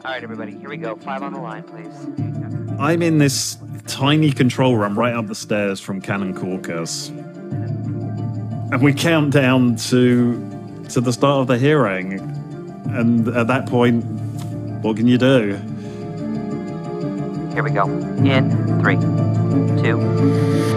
All 0.05 0.13
right, 0.13 0.23
everybody, 0.23 0.53
here 0.57 0.69
we 0.69 0.77
go. 0.77 0.97
Five 0.97 1.23
on 1.23 1.33
the 1.33 1.41
line, 1.41 1.63
please. 1.63 2.81
I'm 2.81 3.03
in 3.03 3.19
this 3.19 3.59
tiny 3.87 4.33
control 4.33 4.77
room 4.77 4.99
right 4.99 5.15
up 5.15 5.27
the 5.27 5.35
stairs 5.35 5.79
from 5.81 6.01
Cannon 6.01 6.35
Caucus. 6.35 7.09
And 7.09 8.83
we 8.83 8.95
count 8.95 9.33
down 9.33 9.77
to 9.77 10.47
to 10.91 11.01
the 11.01 11.13
start 11.13 11.43
of 11.43 11.47
the 11.47 11.59
hearing. 11.59 12.15
And 12.91 13.29
at 13.29 13.47
that 13.47 13.67
point, 13.67 14.05
what 14.83 14.97
can 14.97 15.07
you 15.07 15.19
do? 15.19 15.55
Here 17.53 17.63
we 17.63 17.71
go. 17.71 17.89
In 18.25 18.81
three, 18.81 18.97
two, 19.83 19.99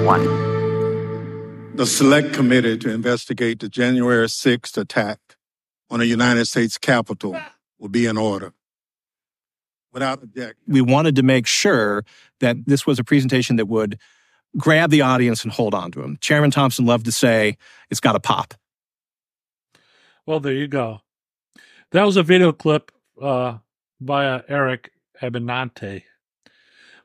one. 0.06 0.42
The 1.75 1.88
Select 1.88 2.33
Committee 2.33 2.77
to 2.77 2.91
investigate 2.91 3.59
the 3.59 3.67
January 3.67 4.27
6th 4.27 4.77
attack 4.77 5.19
on 5.89 5.97
the 5.97 6.05
United 6.05 6.45
States 6.45 6.77
Capitol 6.77 7.36
will 7.79 7.89
be 7.89 8.05
in 8.05 8.15
order. 8.15 8.53
Without 9.91 10.21
objection. 10.21 10.55
We 10.67 10.81
wanted 10.81 11.15
to 11.15 11.23
make 11.23 11.47
sure 11.47 12.05
that 12.41 12.57
this 12.67 12.86
was 12.86 12.99
a 12.99 13.03
presentation 13.03 13.55
that 13.55 13.65
would 13.65 13.97
grab 14.55 14.91
the 14.91 15.01
audience 15.01 15.43
and 15.43 15.51
hold 15.51 15.73
on 15.73 15.91
to 15.93 16.01
them. 16.01 16.17
Chairman 16.21 16.51
Thompson 16.51 16.86
loved 16.86 17.05
to 17.05 17.12
say, 17.12 17.57
it's 17.89 17.99
got 17.99 18.12
to 18.12 18.19
pop. 18.19 18.53
Well, 20.27 20.39
there 20.39 20.53
you 20.53 20.67
go. 20.67 21.01
That 21.89 22.03
was 22.03 22.17
a 22.17 22.23
video 22.23 22.51
clip 22.51 22.91
uh, 23.19 23.57
by 23.99 24.27
uh, 24.27 24.41
Eric 24.47 24.91
Abinante. 25.19 26.03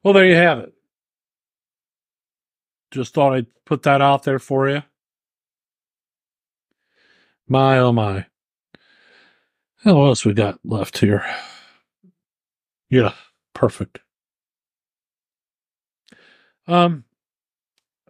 Well, 0.03 0.13
there 0.13 0.27
you 0.27 0.37
have 0.37 0.59
it. 0.59 0.75
Just 2.91 3.15
thought 3.15 3.35
I'd 3.35 3.47
put 3.65 3.83
that 3.83 4.01
out 4.01 4.23
there 4.23 4.39
for 4.39 4.69
you. 4.69 4.83
My 7.47 7.79
oh 7.79 7.93
my. 7.93 8.27
What 9.83 10.07
else 10.07 10.25
we 10.25 10.35
got 10.35 10.59
left 10.65 10.99
here? 10.99 11.25
Yeah, 12.91 13.13
perfect. 13.55 14.01
Um, 16.67 17.05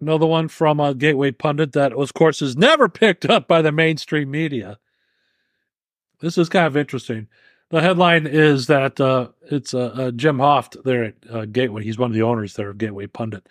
another 0.00 0.26
one 0.26 0.48
from 0.48 0.80
a 0.80 0.94
Gateway 0.94 1.30
Pundit 1.30 1.72
that, 1.72 1.92
of 1.92 2.14
course, 2.14 2.42
is 2.42 2.56
never 2.56 2.88
picked 2.88 3.26
up 3.26 3.46
by 3.46 3.62
the 3.62 3.72
mainstream 3.72 4.30
media. 4.30 4.78
This 6.20 6.38
is 6.38 6.48
kind 6.48 6.66
of 6.66 6.76
interesting. 6.76 7.28
The 7.70 7.80
headline 7.80 8.26
is 8.26 8.66
that 8.68 8.98
uh, 9.00 9.28
it's 9.50 9.74
uh, 9.74 9.92
uh, 9.94 10.10
Jim 10.12 10.38
Hoft 10.38 10.82
there 10.84 11.04
at 11.04 11.14
uh, 11.30 11.44
Gateway. 11.44 11.84
He's 11.84 11.98
one 11.98 12.10
of 12.10 12.14
the 12.14 12.22
owners 12.22 12.54
there 12.54 12.70
of 12.70 12.78
Gateway 12.78 13.06
Pundit. 13.06 13.46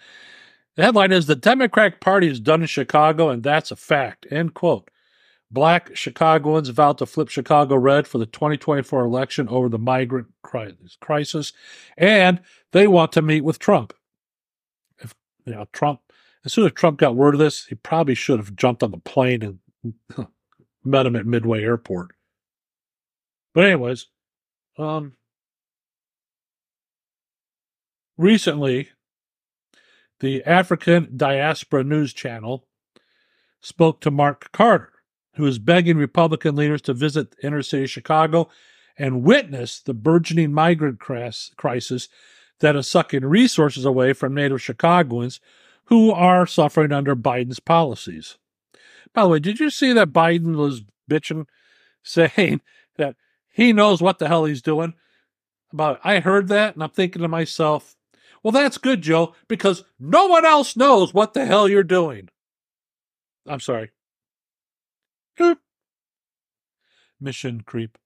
The 0.78 0.84
headline 0.84 1.12
is 1.12 1.26
The 1.26 1.36
Democratic 1.36 2.00
Party 2.00 2.28
is 2.28 2.40
done 2.40 2.62
in 2.62 2.68
Chicago, 2.68 3.30
and 3.30 3.42
that's 3.42 3.72
a 3.72 3.76
fact. 3.76 4.28
End 4.30 4.54
quote. 4.54 4.90
Black 5.50 5.96
Chicagoans 5.96 6.70
vowed 6.70 7.00
to 7.00 7.08
flip 7.08 7.30
Chicago 7.30 7.76
red 7.76 8.08
for 8.08 8.20
the 8.20 8.28
2024 8.28 9.02
election 9.02 9.50
over 9.50 9.70
the 9.70 9.80
migrant 9.80 10.28
crisis, 10.44 11.54
and 11.98 12.42
they 12.74 12.86
want 12.86 13.12
to 13.14 13.24
meet 13.24 13.42
with 13.42 13.58
Trump. 13.58 13.94
If 15.00 15.16
you 15.46 15.54
know 15.54 15.66
Trump, 15.74 16.02
as 16.46 16.54
soon 16.54 16.68
as 16.68 16.74
Trump 16.74 17.00
got 17.00 17.16
word 17.16 17.34
of 17.34 17.40
this, 17.40 17.66
he 17.66 17.76
probably 17.76 18.14
should 18.14 18.38
have 18.38 18.56
jumped 18.56 18.84
on 18.84 18.92
the 18.92 18.98
plane 18.98 19.60
and 20.16 20.28
met 20.84 21.08
him 21.08 21.16
at 21.16 21.26
Midway 21.26 21.64
Airport. 21.64 22.12
But 23.56 23.64
anyways, 23.66 24.08
um, 24.78 25.14
recently 28.18 28.90
the 30.20 30.44
African 30.44 31.14
Diaspora 31.16 31.84
News 31.84 32.14
Channel 32.14 32.66
spoke 33.62 34.02
to 34.02 34.12
Mark 34.12 34.52
Carter, 34.52 34.92
who 35.36 35.46
is 35.46 35.60
begging 35.60 35.98
Republican 35.98 36.56
leaders 36.56 36.82
to 36.84 36.94
visit 36.94 37.36
inner 37.44 37.62
city 37.62 37.88
Chicago 37.88 38.50
and 38.98 39.24
witness 39.24 39.80
the 39.80 39.94
burgeoning 39.94 40.52
migrant 40.52 41.00
crisis 41.00 42.10
that 42.60 42.76
is 42.76 42.90
sucking 42.90 43.26
resources 43.26 43.86
away 43.86 44.14
from 44.14 44.34
native 44.34 44.62
Chicagoans 44.62 45.40
who 45.86 46.12
are 46.12 46.48
suffering 46.48 46.92
under 46.92 47.16
Biden's 47.16 47.60
policies. 47.60 48.38
By 49.14 49.24
the 49.24 49.30
way, 49.30 49.40
did 49.40 49.60
you 49.60 49.70
see 49.70 49.94
that 49.94 50.12
Biden 50.12 50.56
was 50.56 50.84
bitching, 51.10 51.46
saying 52.04 52.62
that 52.98 53.16
he 53.52 53.74
knows 53.74 54.02
what 54.02 54.20
the 54.20 54.28
hell 54.28 54.46
he's 54.46 54.62
doing? 54.62 54.94
About 55.72 56.00
I 56.04 56.20
heard 56.20 56.48
that 56.48 56.74
and 56.74 56.84
I'm 56.84 56.90
thinking 56.90 57.22
to 57.22 57.28
myself, 57.28 57.97
well, 58.44 58.52
that's 58.52 58.78
good, 58.78 59.02
Joe, 59.02 59.34
because 59.48 59.84
no 60.00 60.28
one 60.28 60.46
else 60.46 60.76
knows 60.76 61.14
what 61.14 61.34
the 61.34 61.46
hell 61.46 61.68
you're 61.68 61.84
doing. 61.84 62.30
I'm 63.48 63.60
sorry. 63.60 63.92
Mission 67.20 67.62
creep. 67.62 67.98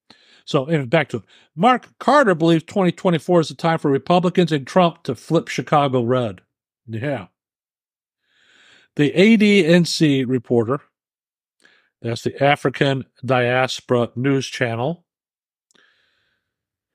So, 0.46 0.66
anyway, 0.66 0.86
back 0.86 1.10
to 1.10 1.18
it. 1.18 1.24
Mark 1.56 1.90
Carter 2.00 2.36
believes 2.36 2.64
2024 2.64 3.42
is 3.42 3.50
the 3.50 3.56
time 3.56 3.80
for 3.80 3.92
Republicans 3.92 4.52
and 4.52 4.66
Trump 4.66 5.04
to 5.04 5.16
flip 5.16 5.48
Chicago 5.48 6.04
red. 6.04 6.42
Yeah. 6.88 7.28
The 8.96 9.12
ADNC 9.12 10.26
reporter, 10.28 10.82
that's 12.02 12.24
the 12.24 12.42
African 12.44 13.06
Diaspora 13.24 14.10
News 14.16 14.48
Channel, 14.48 15.06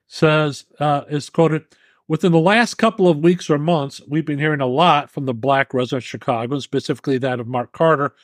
says, 0.07 0.67
uh, 0.79 1.03
is 1.09 1.31
quoted, 1.31 1.65
Within 2.09 2.31
the 2.31 2.39
last 2.39 2.75
couple 2.75 3.09
of 3.09 3.19
weeks 3.19 3.51
or 3.51 3.59
months, 3.59 4.01
we've 4.07 4.25
been 4.25 4.39
hearing 4.39 4.61
a 4.61 4.67
lot 4.67 5.11
from 5.11 5.27
the 5.27 5.35
black 5.35 5.75
resident 5.75 6.05
of 6.05 6.09
Chicago, 6.09 6.61
specifically 6.61 7.19
that 7.19 7.41
of 7.41 7.49
Mark 7.49 7.73
Carter, 7.73 8.15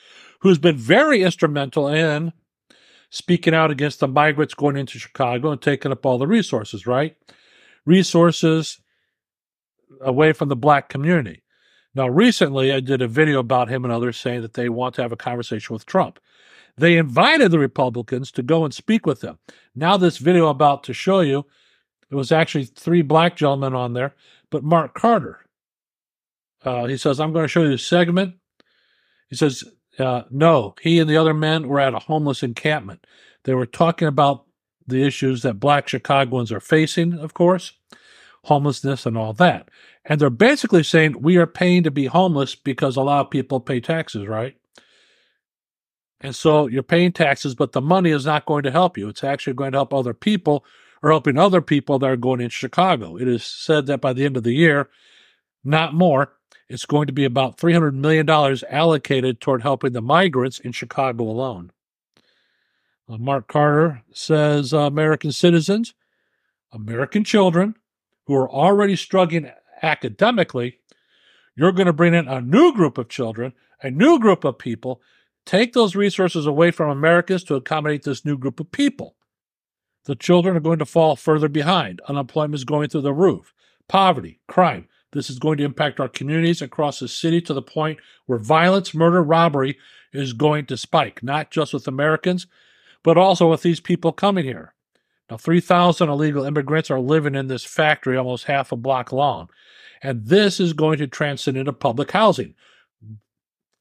who's 0.40 0.58
been 0.58 0.76
very 0.76 1.22
instrumental 1.22 1.88
in 1.88 2.32
speaking 3.10 3.54
out 3.54 3.70
against 3.70 4.00
the 4.00 4.08
migrants 4.08 4.54
going 4.54 4.76
into 4.76 4.98
Chicago 4.98 5.50
and 5.50 5.60
taking 5.60 5.90
up 5.92 6.06
all 6.06 6.16
the 6.16 6.26
resources, 6.26 6.86
right? 6.86 7.16
Resources 7.84 8.80
away 10.00 10.32
from 10.32 10.48
the 10.48 10.56
black 10.56 10.88
community. 10.88 11.42
Now, 11.94 12.08
recently, 12.08 12.72
I 12.72 12.80
did 12.80 13.02
a 13.02 13.08
video 13.08 13.40
about 13.40 13.68
him 13.68 13.84
and 13.84 13.92
others 13.92 14.16
saying 14.16 14.42
that 14.42 14.54
they 14.54 14.68
want 14.68 14.94
to 14.94 15.02
have 15.02 15.12
a 15.12 15.16
conversation 15.16 15.74
with 15.74 15.84
Trump. 15.84 16.18
They 16.78 16.96
invited 16.96 17.50
the 17.50 17.58
Republicans 17.58 18.30
to 18.32 18.42
go 18.42 18.64
and 18.64 18.72
speak 18.72 19.04
with 19.04 19.20
them. 19.20 19.38
Now, 19.74 19.96
this 19.96 20.16
video 20.16 20.46
I'm 20.46 20.52
about 20.52 20.84
to 20.84 20.94
show 20.94 21.20
you, 21.20 21.44
it 22.12 22.14
was 22.14 22.30
actually 22.30 22.66
three 22.66 23.00
black 23.00 23.36
gentlemen 23.36 23.74
on 23.74 23.94
there, 23.94 24.14
but 24.50 24.62
Mark 24.62 24.92
Carter. 24.92 25.40
Uh, 26.62 26.84
he 26.84 26.98
says, 26.98 27.18
I'm 27.18 27.32
going 27.32 27.44
to 27.44 27.48
show 27.48 27.62
you 27.62 27.72
a 27.72 27.78
segment. 27.78 28.34
He 29.30 29.36
says, 29.36 29.64
uh, 29.98 30.24
no, 30.30 30.74
he 30.82 30.98
and 30.98 31.08
the 31.08 31.16
other 31.16 31.32
men 31.32 31.66
were 31.68 31.80
at 31.80 31.94
a 31.94 32.00
homeless 32.00 32.42
encampment. 32.42 33.06
They 33.44 33.54
were 33.54 33.64
talking 33.64 34.08
about 34.08 34.44
the 34.86 35.02
issues 35.02 35.40
that 35.40 35.58
black 35.58 35.88
Chicagoans 35.88 36.52
are 36.52 36.60
facing, 36.60 37.14
of 37.14 37.32
course, 37.32 37.72
homelessness 38.44 39.06
and 39.06 39.16
all 39.16 39.32
that. 39.32 39.70
And 40.04 40.20
they're 40.20 40.28
basically 40.28 40.82
saying 40.82 41.22
we 41.22 41.38
are 41.38 41.46
paying 41.46 41.82
to 41.84 41.90
be 41.90 42.06
homeless 42.06 42.54
because 42.54 42.94
a 42.94 43.02
lot 43.02 43.24
of 43.24 43.30
people 43.30 43.58
pay 43.58 43.80
taxes, 43.80 44.26
right? 44.26 44.54
And 46.20 46.36
so 46.36 46.66
you're 46.66 46.82
paying 46.82 47.12
taxes, 47.12 47.54
but 47.54 47.72
the 47.72 47.80
money 47.80 48.10
is 48.10 48.26
not 48.26 48.44
going 48.44 48.64
to 48.64 48.70
help 48.70 48.98
you. 48.98 49.08
It's 49.08 49.24
actually 49.24 49.54
going 49.54 49.72
to 49.72 49.78
help 49.78 49.94
other 49.94 50.12
people 50.12 50.66
or 51.02 51.10
helping 51.10 51.36
other 51.36 51.60
people 51.60 51.98
that 51.98 52.10
are 52.10 52.16
going 52.16 52.40
in 52.40 52.48
Chicago. 52.48 53.16
It 53.16 53.26
is 53.26 53.44
said 53.44 53.86
that 53.86 54.00
by 54.00 54.12
the 54.12 54.24
end 54.24 54.36
of 54.36 54.44
the 54.44 54.54
year, 54.54 54.88
not 55.64 55.94
more, 55.94 56.32
it's 56.68 56.86
going 56.86 57.06
to 57.06 57.12
be 57.12 57.24
about 57.24 57.58
$300 57.58 57.94
million 57.94 58.28
allocated 58.28 59.40
toward 59.40 59.62
helping 59.62 59.92
the 59.92 60.00
migrants 60.00 60.58
in 60.58 60.72
Chicago 60.72 61.24
alone. 61.24 61.72
Uh, 63.08 63.18
Mark 63.18 63.48
Carter 63.48 64.02
says 64.12 64.72
uh, 64.72 64.78
American 64.80 65.32
citizens, 65.32 65.94
American 66.72 67.24
children 67.24 67.74
who 68.26 68.34
are 68.34 68.50
already 68.50 68.96
struggling 68.96 69.50
academically, 69.82 70.78
you're 71.56 71.72
going 71.72 71.86
to 71.86 71.92
bring 71.92 72.14
in 72.14 72.28
a 72.28 72.40
new 72.40 72.72
group 72.72 72.96
of 72.96 73.08
children, 73.08 73.52
a 73.82 73.90
new 73.90 74.18
group 74.18 74.44
of 74.44 74.58
people, 74.58 75.02
take 75.44 75.72
those 75.72 75.96
resources 75.96 76.46
away 76.46 76.70
from 76.70 76.88
Americans 76.88 77.44
to 77.44 77.56
accommodate 77.56 78.04
this 78.04 78.24
new 78.24 78.38
group 78.38 78.60
of 78.60 78.70
people. 78.72 79.16
The 80.04 80.16
children 80.16 80.56
are 80.56 80.60
going 80.60 80.80
to 80.80 80.86
fall 80.86 81.16
further 81.16 81.48
behind. 81.48 82.00
Unemployment 82.08 82.54
is 82.54 82.64
going 82.64 82.88
through 82.88 83.02
the 83.02 83.12
roof. 83.12 83.54
Poverty, 83.88 84.40
crime. 84.48 84.88
This 85.12 85.28
is 85.28 85.38
going 85.38 85.58
to 85.58 85.64
impact 85.64 86.00
our 86.00 86.08
communities 86.08 86.62
across 86.62 86.98
the 86.98 87.08
city 87.08 87.40
to 87.42 87.54
the 87.54 87.62
point 87.62 87.98
where 88.26 88.38
violence, 88.38 88.94
murder, 88.94 89.22
robbery 89.22 89.78
is 90.12 90.32
going 90.32 90.66
to 90.66 90.76
spike, 90.76 91.22
not 91.22 91.50
just 91.50 91.72
with 91.72 91.86
Americans, 91.86 92.46
but 93.02 93.18
also 93.18 93.50
with 93.50 93.62
these 93.62 93.80
people 93.80 94.12
coming 94.12 94.44
here. 94.44 94.74
Now, 95.30 95.36
3,000 95.36 96.08
illegal 96.08 96.44
immigrants 96.44 96.90
are 96.90 97.00
living 97.00 97.34
in 97.34 97.46
this 97.46 97.64
factory 97.64 98.16
almost 98.16 98.44
half 98.44 98.72
a 98.72 98.76
block 98.76 99.12
long. 99.12 99.48
And 100.02 100.26
this 100.26 100.58
is 100.58 100.72
going 100.72 100.98
to 100.98 101.06
transcend 101.06 101.56
into 101.56 101.72
public 101.72 102.10
housing. 102.10 102.54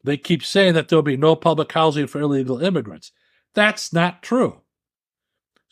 They 0.04 0.18
keep 0.18 0.44
saying 0.44 0.74
that 0.74 0.88
there'll 0.88 1.04
be 1.04 1.18
no 1.18 1.36
public 1.36 1.72
housing 1.72 2.08
for 2.08 2.22
illegal 2.22 2.62
immigrants. 2.62 3.12
That's 3.54 3.92
not 3.92 4.22
true. 4.22 4.61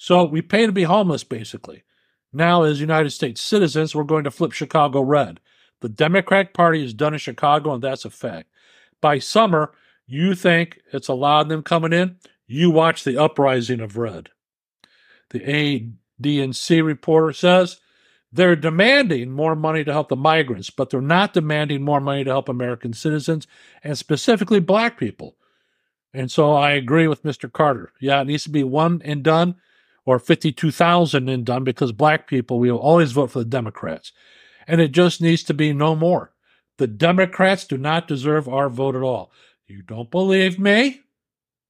So 0.01 0.23
we 0.23 0.41
pay 0.41 0.65
to 0.65 0.71
be 0.71 0.83
homeless, 0.83 1.25
basically. 1.25 1.83
Now, 2.31 2.63
as 2.63 2.79
United 2.79 3.09
States 3.09 3.41
citizens, 3.41 3.93
we're 3.93 4.05
going 4.05 4.23
to 4.23 4.31
flip 4.31 4.53
Chicago 4.53 5.01
red. 5.01 5.41
The 5.81 5.89
Democratic 5.89 6.53
Party 6.53 6.85
is 6.85 6.93
done 6.93 7.13
in 7.13 7.19
Chicago, 7.19 7.73
and 7.73 7.83
that's 7.83 8.05
a 8.05 8.09
fact. 8.09 8.47
By 9.01 9.19
summer, 9.19 9.73
you 10.07 10.35
think 10.35 10.79
it's 10.93 11.09
a 11.09 11.13
lot 11.13 11.41
of 11.41 11.49
them 11.49 11.63
coming 11.63 11.91
in? 11.91 12.15
You 12.47 12.71
watch 12.71 13.03
the 13.03 13.17
uprising 13.17 13.81
of 13.81 13.97
red. 13.97 14.29
The 15.31 15.41
ADNC 16.21 16.81
reporter 16.81 17.33
says 17.33 17.81
they're 18.31 18.55
demanding 18.55 19.31
more 19.31 19.55
money 19.55 19.83
to 19.83 19.91
help 19.91 20.07
the 20.07 20.15
migrants, 20.15 20.69
but 20.69 20.89
they're 20.89 21.01
not 21.01 21.33
demanding 21.33 21.83
more 21.83 21.99
money 21.99 22.23
to 22.23 22.31
help 22.31 22.47
American 22.47 22.93
citizens 22.93 23.47
and 23.83 23.97
specifically 23.97 24.61
black 24.61 24.97
people. 24.97 25.35
And 26.13 26.31
so 26.31 26.53
I 26.53 26.71
agree 26.71 27.09
with 27.09 27.23
Mr. 27.23 27.51
Carter. 27.51 27.91
Yeah, 27.99 28.21
it 28.21 28.27
needs 28.27 28.45
to 28.45 28.49
be 28.49 28.63
one 28.63 29.01
and 29.03 29.23
done 29.23 29.55
or 30.05 30.19
52,000 30.19 31.29
and 31.29 31.45
done 31.45 31.63
because 31.63 31.91
black 31.91 32.27
people, 32.27 32.59
we 32.59 32.71
will 32.71 32.79
always 32.79 33.11
vote 33.11 33.31
for 33.31 33.39
the 33.39 33.45
Democrats. 33.45 34.11
And 34.67 34.81
it 34.81 34.91
just 34.91 35.21
needs 35.21 35.43
to 35.43 35.53
be 35.53 35.73
no 35.73 35.95
more. 35.95 36.31
The 36.77 36.87
Democrats 36.87 37.65
do 37.65 37.77
not 37.77 38.07
deserve 38.07 38.47
our 38.47 38.69
vote 38.69 38.95
at 38.95 39.01
all. 39.01 39.31
You 39.67 39.81
don't 39.81 40.09
believe 40.09 40.59
me? 40.59 41.01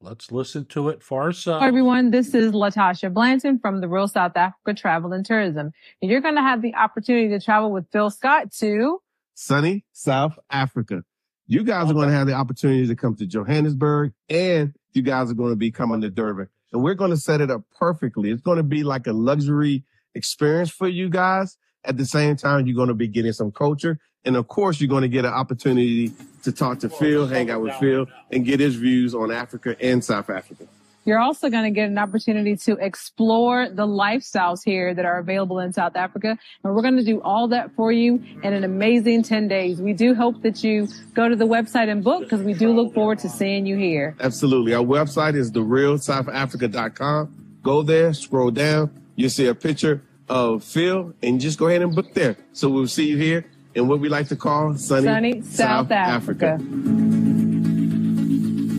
Let's 0.02 0.32
listen 0.32 0.66
to 0.68 0.88
it 0.90 1.04
for 1.04 1.24
ourselves. 1.24 1.62
Hi, 1.62 1.68
everyone. 1.68 2.12
This 2.12 2.34
is 2.34 2.54
Latasha 2.54 3.14
Blanton 3.14 3.60
from 3.60 3.82
the 3.82 3.90
Real 3.90 4.08
South 4.08 4.38
Africa 4.38 4.74
Travel 4.74 5.12
and 5.12 5.26
Tourism. 5.26 5.72
And 6.02 6.10
you're 6.10 6.22
going 6.22 6.36
to 6.36 6.42
have 6.42 6.62
the 6.62 6.74
opportunity 6.76 7.28
to 7.30 7.40
travel 7.40 7.72
with 7.72 7.86
Phil 7.92 8.10
Scott 8.10 8.54
to 8.60 9.02
sunny 9.34 9.84
South 9.92 10.40
Africa. 10.50 11.04
You 11.48 11.64
guys 11.64 11.90
are 11.90 11.94
going 11.94 12.08
to 12.08 12.14
have 12.14 12.28
the 12.28 12.34
opportunity 12.34 12.88
to 12.88 12.96
come 12.96 13.16
to 13.16 13.26
Johannesburg 13.26 14.14
and 14.30 14.74
you 14.94 15.02
guys 15.02 15.32
are 15.32 15.36
going 15.36 15.52
to 15.52 15.58
be 15.58 15.72
coming 15.72 16.00
to 16.02 16.10
Durban. 16.10 16.48
And 16.72 16.84
we're 16.84 16.96
going 16.96 17.12
to 17.12 17.18
set 17.18 17.42
it 17.42 17.50
up 17.50 17.64
perfectly. 17.78 18.30
It's 18.32 18.42
going 18.42 18.58
to 18.58 18.64
be 18.64 18.84
like 18.84 19.08
a 19.08 19.14
luxury 19.14 19.84
experience 20.16 20.70
for 20.70 20.88
you 20.88 21.10
guys. 21.10 21.58
At 21.86 21.98
the 21.98 22.06
same 22.06 22.36
time, 22.36 22.68
you're 22.68 22.76
going 22.76 22.90
to 22.90 22.94
be 22.94 23.08
getting 23.08 23.32
some 23.32 23.52
culture. 23.52 24.00
And 24.26 24.36
of 24.36 24.48
course, 24.48 24.82
you're 24.82 24.90
going 24.90 25.04
to 25.04 25.10
get 25.10 25.26
an 25.26 25.34
opportunity 25.34 26.12
to 26.44 26.52
talk 26.52 26.80
to 26.80 26.90
Phil, 26.90 27.26
hang 27.26 27.50
out 27.50 27.62
with 27.62 27.74
Phil, 27.76 28.06
and 28.32 28.46
get 28.46 28.60
his 28.60 28.76
views 28.76 29.16
on 29.16 29.32
Africa 29.32 29.76
and 29.80 30.04
South 30.04 30.30
Africa. 30.30 30.68
You're 31.10 31.18
also 31.18 31.50
going 31.50 31.64
to 31.64 31.72
get 31.72 31.90
an 31.90 31.98
opportunity 31.98 32.56
to 32.56 32.74
explore 32.74 33.68
the 33.68 33.88
lifestyles 33.88 34.60
here 34.64 34.94
that 34.94 35.06
are 35.06 35.18
available 35.18 35.58
in 35.58 35.74
South 35.74 35.96
Africa. 35.96 36.38
And 36.64 36.76
we're 36.76 36.84
going 36.84 36.98
to 36.98 37.04
do 37.04 37.20
all 37.24 37.48
that 37.48 37.74
for 37.76 37.92
you 37.92 38.24
in 38.44 38.54
an 38.54 38.64
amazing 38.64 39.24
10 39.24 39.48
days. 39.48 39.82
We 39.82 39.94
do 39.94 40.14
hope 40.14 40.44
that 40.44 40.64
you 40.64 40.88
go 41.16 41.28
to 41.28 41.36
the 41.36 41.48
website 41.48 41.90
and 41.90 42.04
book 42.04 42.22
because 42.22 42.44
we 42.44 42.54
do 42.54 42.72
look 42.72 42.94
forward 42.94 43.18
to 43.20 43.30
seeing 43.30 43.66
you 43.66 43.76
here. 43.76 44.16
Absolutely. 44.20 44.76
Our 44.76 44.84
website 44.84 45.34
is 45.34 45.52
therealsouthafrica.com. 45.52 47.60
Go 47.64 47.82
there, 47.82 48.14
scroll 48.14 48.52
down. 48.52 48.92
You'll 49.16 49.32
see 49.32 49.48
a 49.48 49.56
picture 49.56 50.04
of 50.30 50.64
Phil 50.64 51.16
and 51.24 51.42
just 51.42 51.58
go 51.58 51.70
ahead 51.70 51.82
and 51.82 51.96
book 51.96 52.14
there. 52.14 52.38
So 52.54 52.70
we'll 52.70 52.86
see 52.86 53.08
you 53.08 53.18
here 53.18 53.46
in 53.74 53.88
what 53.88 54.00
we 54.00 54.10
like 54.10 54.28
to 54.28 54.36
call 54.36 54.76
sunny, 54.76 55.08
sunny 55.08 55.42
South, 55.42 55.88
South 55.88 55.92
Africa. 55.92 56.60
Africa. 56.62 56.99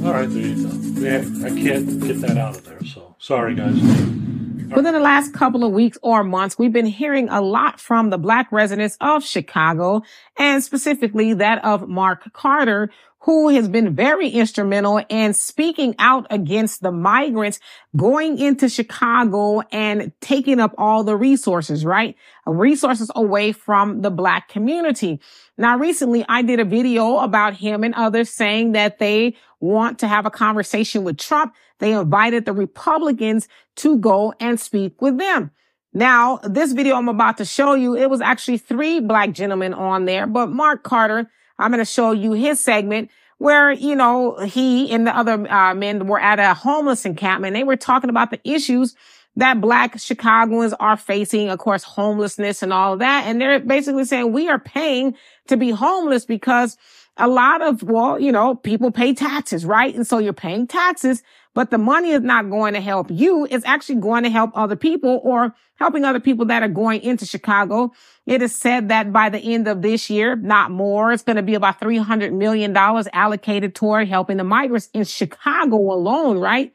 All 0.02 0.14
right, 0.14 0.30
there 0.30 0.40
you 0.40 0.64
go. 0.64 1.46
I 1.46 1.50
can't 1.50 2.00
get 2.00 2.20
that 2.22 2.38
out 2.38 2.56
of 2.56 2.64
there, 2.64 2.82
so 2.84 3.14
sorry, 3.18 3.54
guys. 3.54 3.74
Within 3.74 4.94
the 4.94 5.00
last 5.00 5.34
couple 5.34 5.62
of 5.62 5.72
weeks 5.72 5.98
or 6.02 6.24
months, 6.24 6.58
we've 6.58 6.72
been 6.72 6.86
hearing 6.86 7.28
a 7.28 7.42
lot 7.42 7.78
from 7.78 8.08
the 8.08 8.16
black 8.16 8.50
residents 8.50 8.96
of 9.02 9.22
Chicago 9.22 10.02
and 10.38 10.64
specifically 10.64 11.34
that 11.34 11.62
of 11.64 11.86
Mark 11.86 12.32
Carter, 12.32 12.90
who 13.24 13.50
has 13.50 13.68
been 13.68 13.94
very 13.94 14.30
instrumental 14.30 15.02
in 15.10 15.34
speaking 15.34 15.94
out 15.98 16.26
against 16.30 16.80
the 16.80 16.92
migrants 16.92 17.60
going 17.94 18.38
into 18.38 18.68
Chicago 18.70 19.60
and 19.70 20.12
taking 20.22 20.60
up 20.60 20.74
all 20.78 21.04
the 21.04 21.16
resources, 21.16 21.84
right? 21.84 22.16
Resources 22.46 23.10
away 23.14 23.52
from 23.52 24.00
the 24.00 24.10
black 24.10 24.48
community. 24.48 25.20
Now, 25.58 25.76
recently 25.76 26.24
I 26.28 26.40
did 26.40 26.60
a 26.60 26.64
video 26.64 27.18
about 27.18 27.54
him 27.54 27.84
and 27.84 27.94
others 27.94 28.30
saying 28.30 28.72
that 28.72 28.98
they 28.98 29.36
want 29.60 29.98
to 30.00 30.08
have 30.08 30.26
a 30.26 30.30
conversation 30.30 31.04
with 31.04 31.18
Trump. 31.18 31.54
They 31.78 31.92
invited 31.92 32.44
the 32.44 32.52
Republicans 32.52 33.48
to 33.76 33.98
go 33.98 34.34
and 34.40 34.58
speak 34.58 35.00
with 35.00 35.18
them. 35.18 35.50
Now, 35.92 36.38
this 36.44 36.72
video 36.72 36.96
I'm 36.96 37.08
about 37.08 37.38
to 37.38 37.44
show 37.44 37.74
you, 37.74 37.96
it 37.96 38.08
was 38.08 38.20
actually 38.20 38.58
three 38.58 39.00
black 39.00 39.32
gentlemen 39.32 39.74
on 39.74 40.04
there, 40.04 40.26
but 40.26 40.48
Mark 40.48 40.82
Carter, 40.82 41.28
I'm 41.58 41.70
going 41.70 41.80
to 41.80 41.84
show 41.84 42.12
you 42.12 42.32
his 42.32 42.60
segment 42.60 43.10
where, 43.38 43.72
you 43.72 43.96
know, 43.96 44.38
he 44.38 44.90
and 44.92 45.06
the 45.06 45.16
other 45.16 45.50
uh, 45.50 45.74
men 45.74 46.06
were 46.06 46.20
at 46.20 46.38
a 46.38 46.54
homeless 46.54 47.04
encampment. 47.04 47.54
They 47.54 47.64
were 47.64 47.76
talking 47.76 48.10
about 48.10 48.30
the 48.30 48.40
issues 48.44 48.94
that 49.36 49.60
black 49.60 49.98
Chicagoans 49.98 50.74
are 50.74 50.96
facing, 50.96 51.48
of 51.48 51.58
course, 51.58 51.82
homelessness 51.82 52.62
and 52.62 52.72
all 52.72 52.94
of 52.94 52.98
that. 52.98 53.24
And 53.26 53.40
they're 53.40 53.60
basically 53.60 54.04
saying 54.04 54.32
we 54.32 54.48
are 54.48 54.58
paying 54.58 55.16
to 55.50 55.56
be 55.56 55.70
homeless 55.70 56.24
because 56.24 56.76
a 57.16 57.28
lot 57.28 57.62
of, 57.62 57.82
well, 57.82 58.18
you 58.18 58.32
know, 58.32 58.54
people 58.54 58.90
pay 58.90 59.14
taxes, 59.14 59.64
right? 59.64 59.94
And 59.94 60.06
so 60.06 60.18
you're 60.18 60.32
paying 60.32 60.66
taxes, 60.66 61.22
but 61.54 61.70
the 61.70 61.78
money 61.78 62.10
is 62.10 62.22
not 62.22 62.48
going 62.48 62.74
to 62.74 62.80
help 62.80 63.10
you. 63.10 63.46
It's 63.50 63.64
actually 63.66 63.96
going 63.96 64.24
to 64.24 64.30
help 64.30 64.52
other 64.54 64.76
people 64.76 65.20
or 65.22 65.54
helping 65.76 66.04
other 66.04 66.20
people 66.20 66.46
that 66.46 66.62
are 66.62 66.68
going 66.68 67.02
into 67.02 67.26
Chicago. 67.26 67.92
It 68.26 68.42
is 68.42 68.54
said 68.54 68.88
that 68.88 69.12
by 69.12 69.28
the 69.28 69.38
end 69.38 69.68
of 69.68 69.82
this 69.82 70.08
year, 70.08 70.36
not 70.36 70.70
more, 70.70 71.12
it's 71.12 71.22
going 71.22 71.36
to 71.36 71.42
be 71.42 71.54
about 71.54 71.80
$300 71.80 72.32
million 72.32 72.74
allocated 72.76 73.74
toward 73.74 74.08
helping 74.08 74.36
the 74.36 74.44
migrants 74.44 74.88
in 74.94 75.04
Chicago 75.04 75.76
alone, 75.76 76.38
right? 76.38 76.72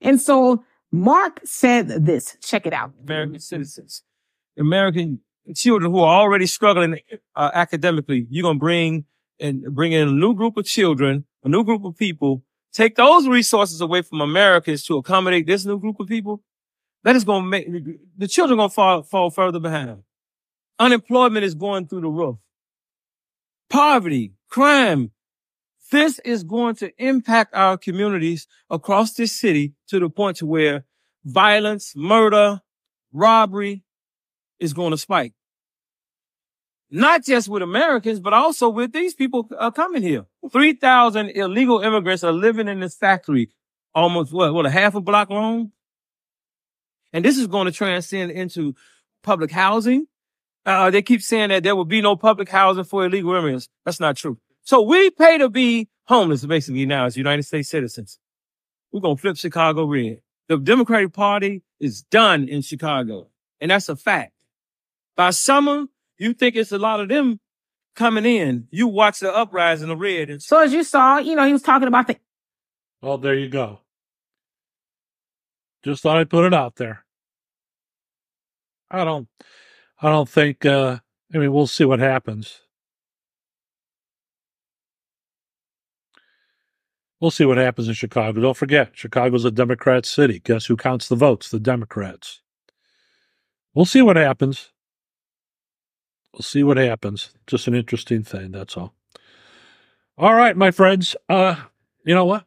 And 0.00 0.20
so 0.20 0.64
Mark 0.92 1.40
said 1.44 1.88
this. 1.88 2.36
Check 2.42 2.66
it 2.66 2.72
out. 2.72 2.92
American 3.02 3.40
citizens, 3.40 4.02
American 4.58 5.20
children 5.54 5.90
who 5.92 6.00
are 6.00 6.20
already 6.20 6.46
struggling 6.46 6.98
uh, 7.34 7.50
academically. 7.54 8.26
You're 8.30 8.42
going 8.42 8.56
to 8.56 8.60
bring 8.60 9.04
and 9.38 9.62
bring 9.74 9.92
in 9.92 10.08
a 10.08 10.12
new 10.12 10.34
group 10.34 10.56
of 10.56 10.64
children, 10.64 11.24
a 11.44 11.48
new 11.48 11.64
group 11.64 11.84
of 11.84 11.96
people, 11.96 12.42
take 12.72 12.96
those 12.96 13.28
resources 13.28 13.80
away 13.80 14.02
from 14.02 14.20
Americans 14.20 14.84
to 14.84 14.96
accommodate 14.96 15.46
this 15.46 15.64
new 15.64 15.78
group 15.78 16.00
of 16.00 16.08
people, 16.08 16.42
that 17.04 17.16
is 17.16 17.24
going 17.24 17.42
to 17.42 17.48
make 17.48 17.68
the 18.16 18.28
children 18.28 18.58
going 18.58 18.70
to 18.70 18.74
fall, 18.74 19.02
fall 19.02 19.30
further 19.30 19.60
behind. 19.60 20.02
Unemployment 20.78 21.44
is 21.44 21.54
going 21.54 21.86
through 21.86 22.02
the 22.02 22.08
roof. 22.08 22.36
Poverty, 23.70 24.32
crime, 24.48 25.12
This 25.90 26.18
is 26.20 26.42
going 26.42 26.74
to 26.76 26.90
impact 26.98 27.54
our 27.54 27.78
communities 27.78 28.46
across 28.68 29.14
this 29.14 29.32
city 29.32 29.74
to 29.88 30.00
the 30.00 30.10
point 30.10 30.38
to 30.38 30.46
where 30.46 30.84
violence, 31.24 31.92
murder, 31.94 32.60
robbery 33.12 33.84
is 34.60 34.72
going 34.72 34.90
to 34.90 34.98
spike. 34.98 35.34
Not 36.90 37.24
just 37.24 37.48
with 37.48 37.62
Americans, 37.62 38.20
but 38.20 38.32
also 38.32 38.68
with 38.68 38.92
these 38.92 39.14
people 39.14 39.48
uh, 39.58 39.70
coming 39.70 40.02
here. 40.02 40.26
3,000 40.50 41.30
illegal 41.30 41.80
immigrants 41.80 42.22
are 42.22 42.32
living 42.32 42.68
in 42.68 42.80
this 42.80 42.96
factory 42.96 43.50
almost 43.96 44.32
what, 44.32 44.52
what 44.52 44.66
a 44.66 44.70
half 44.70 44.94
a 44.94 45.00
block 45.00 45.30
long? 45.30 45.72
And 47.12 47.24
this 47.24 47.38
is 47.38 47.46
going 47.46 47.64
to 47.64 47.72
transcend 47.72 48.30
into 48.30 48.74
public 49.22 49.50
housing. 49.50 50.06
Uh, 50.66 50.90
they 50.90 51.00
keep 51.00 51.22
saying 51.22 51.48
that 51.48 51.62
there 51.62 51.74
will 51.74 51.84
be 51.84 52.02
no 52.02 52.14
public 52.14 52.48
housing 52.48 52.84
for 52.84 53.06
illegal 53.06 53.34
immigrants. 53.34 53.68
That's 53.84 53.98
not 53.98 54.16
true. 54.16 54.38
So 54.62 54.82
we 54.82 55.10
pay 55.10 55.38
to 55.38 55.48
be 55.48 55.88
homeless 56.04 56.44
basically 56.44 56.86
now 56.86 57.06
as 57.06 57.16
United 57.16 57.44
States 57.44 57.70
citizens. 57.70 58.18
We're 58.92 59.00
going 59.00 59.16
to 59.16 59.20
flip 59.20 59.36
Chicago 59.36 59.86
red. 59.86 60.20
The 60.48 60.58
Democratic 60.58 61.12
Party 61.12 61.62
is 61.80 62.02
done 62.02 62.48
in 62.48 62.62
Chicago. 62.62 63.28
And 63.60 63.70
that's 63.70 63.88
a 63.88 63.96
fact. 63.96 64.32
By 65.16 65.30
summer, 65.30 65.86
you 66.18 66.34
think 66.34 66.56
it's 66.56 66.72
a 66.72 66.78
lot 66.78 67.00
of 67.00 67.08
them 67.08 67.40
coming 67.94 68.26
in. 68.26 68.68
You 68.70 68.86
watch 68.88 69.20
the 69.20 69.34
uprising 69.34 69.90
of 69.90 69.98
red. 69.98 70.30
And 70.30 70.42
So 70.42 70.60
as 70.60 70.72
you 70.72 70.84
saw, 70.84 71.18
you 71.18 71.34
know, 71.34 71.46
he 71.46 71.52
was 71.52 71.62
talking 71.62 71.88
about 71.88 72.06
the 72.06 72.16
Well, 73.00 73.18
there 73.18 73.34
you 73.34 73.48
go. 73.48 73.80
Just 75.82 76.02
thought 76.02 76.18
I'd 76.18 76.30
put 76.30 76.44
it 76.44 76.54
out 76.54 76.76
there. 76.76 77.04
I 78.90 79.04
don't 79.04 79.28
I 80.00 80.10
don't 80.10 80.28
think 80.28 80.64
uh 80.66 80.98
I 81.34 81.38
mean 81.38 81.52
we'll 81.52 81.66
see 81.66 81.84
what 81.84 81.98
happens. 81.98 82.60
We'll 87.18 87.30
see 87.30 87.46
what 87.46 87.56
happens 87.56 87.88
in 87.88 87.94
Chicago. 87.94 88.42
Don't 88.42 88.56
forget, 88.56 88.90
Chicago's 88.92 89.46
a 89.46 89.50
Democrat 89.50 90.04
city. 90.04 90.38
Guess 90.38 90.66
who 90.66 90.76
counts 90.76 91.08
the 91.08 91.16
votes? 91.16 91.48
The 91.50 91.58
Democrats. 91.58 92.42
We'll 93.74 93.86
see 93.86 94.02
what 94.02 94.16
happens. 94.16 94.70
We'll 96.36 96.42
see 96.42 96.62
what 96.62 96.76
happens. 96.76 97.30
Just 97.46 97.66
an 97.66 97.74
interesting 97.74 98.22
thing, 98.22 98.52
that's 98.52 98.76
all. 98.76 98.92
All 100.18 100.34
right, 100.34 100.54
my 100.54 100.70
friends. 100.70 101.16
Uh 101.30 101.56
you 102.04 102.14
know 102.14 102.26
what? 102.26 102.44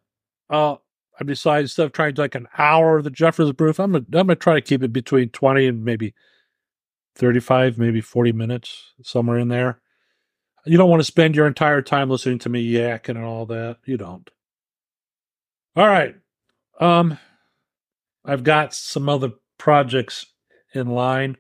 Uh 0.48 0.76
I 1.20 1.24
decided 1.24 1.64
instead 1.64 1.88
of 1.88 1.92
trying 1.92 2.14
to 2.14 2.22
like 2.22 2.36
an 2.36 2.48
hour 2.56 2.98
of 2.98 3.04
the 3.04 3.10
Jeffers 3.10 3.52
Brief, 3.52 3.80
I'm 3.80 3.94
gonna 3.94 4.06
I'm 4.14 4.28
gonna 4.28 4.36
try 4.36 4.54
to 4.54 4.62
keep 4.62 4.84
it 4.84 4.94
between 4.94 5.30
20 5.30 5.66
and 5.66 5.84
maybe 5.84 6.14
35, 7.16 7.80
maybe 7.80 8.00
40 8.00 8.32
minutes, 8.32 8.94
somewhere 9.02 9.40
in 9.40 9.48
there. 9.48 9.82
You 10.66 10.78
don't 10.78 10.90
want 10.90 11.00
to 11.00 11.06
spend 11.06 11.36
your 11.36 11.48
entire 11.48 11.82
time 11.82 12.12
listening 12.12 12.38
to 12.40 12.50
me 12.50 12.72
yakking 12.72 13.10
and 13.10 13.26
all 13.26 13.48
that. 13.48 13.78
You 13.86 13.98
don't. 13.98 14.30
All 15.76 15.88
right. 15.88 16.16
Um 16.80 17.18
I've 18.24 18.44
got 18.44 18.76
some 18.76 19.10
other 19.10 19.32
projects 19.58 20.28
in 20.76 20.90
line 20.90 21.38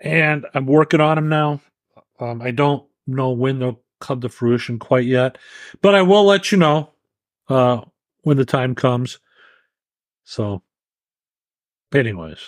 and 0.00 0.46
I'm 0.54 0.66
working 0.66 1.00
on 1.00 1.16
them 1.16 1.28
now. 1.28 1.60
Um 2.20 2.42
I 2.42 2.50
don't 2.50 2.84
know 3.06 3.30
when 3.30 3.58
they'll 3.58 3.80
come 4.00 4.20
to 4.20 4.28
fruition 4.28 4.78
quite 4.78 5.06
yet, 5.06 5.38
but 5.82 5.94
I 5.94 6.02
will 6.02 6.24
let 6.24 6.52
you 6.52 6.58
know 6.58 6.90
uh 7.48 7.82
when 8.22 8.36
the 8.36 8.44
time 8.44 8.74
comes. 8.74 9.18
So 10.24 10.62
anyways. 11.94 12.38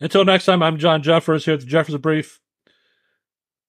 Until 0.00 0.24
next 0.24 0.46
time, 0.46 0.64
I'm 0.64 0.78
John 0.78 1.00
Jeffers 1.00 1.44
here 1.44 1.54
at 1.54 1.60
the 1.60 1.66
Jeffers 1.66 1.96
Brief. 1.96 2.40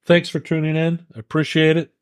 Thanks 0.06 0.30
for 0.30 0.40
tuning 0.40 0.76
in. 0.76 1.06
I 1.16 1.20
appreciate 1.20 1.78
it. 1.78 1.94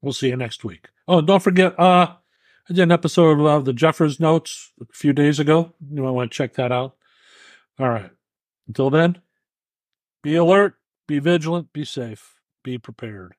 We'll 0.00 0.12
see 0.12 0.28
you 0.28 0.36
next 0.36 0.64
week. 0.64 0.88
Oh, 1.08 1.20
don't 1.20 1.42
forget, 1.42 1.78
uh, 1.80 2.14
I 2.68 2.72
did 2.72 2.78
an 2.78 2.92
episode 2.92 3.40
of 3.40 3.64
the 3.64 3.72
Jeffers 3.72 4.20
Notes 4.20 4.72
a 4.80 4.84
few 4.92 5.12
days 5.12 5.40
ago. 5.40 5.74
You 5.90 6.02
might 6.02 6.10
want 6.10 6.30
to 6.30 6.36
check 6.36 6.54
that 6.54 6.70
out. 6.70 6.96
All 7.78 7.88
right. 7.88 8.10
Until 8.68 8.90
then, 8.90 9.20
be 10.22 10.36
alert, 10.36 10.76
be 11.08 11.18
vigilant, 11.18 11.72
be 11.72 11.84
safe, 11.84 12.40
be 12.64 12.78
prepared. 12.78 13.34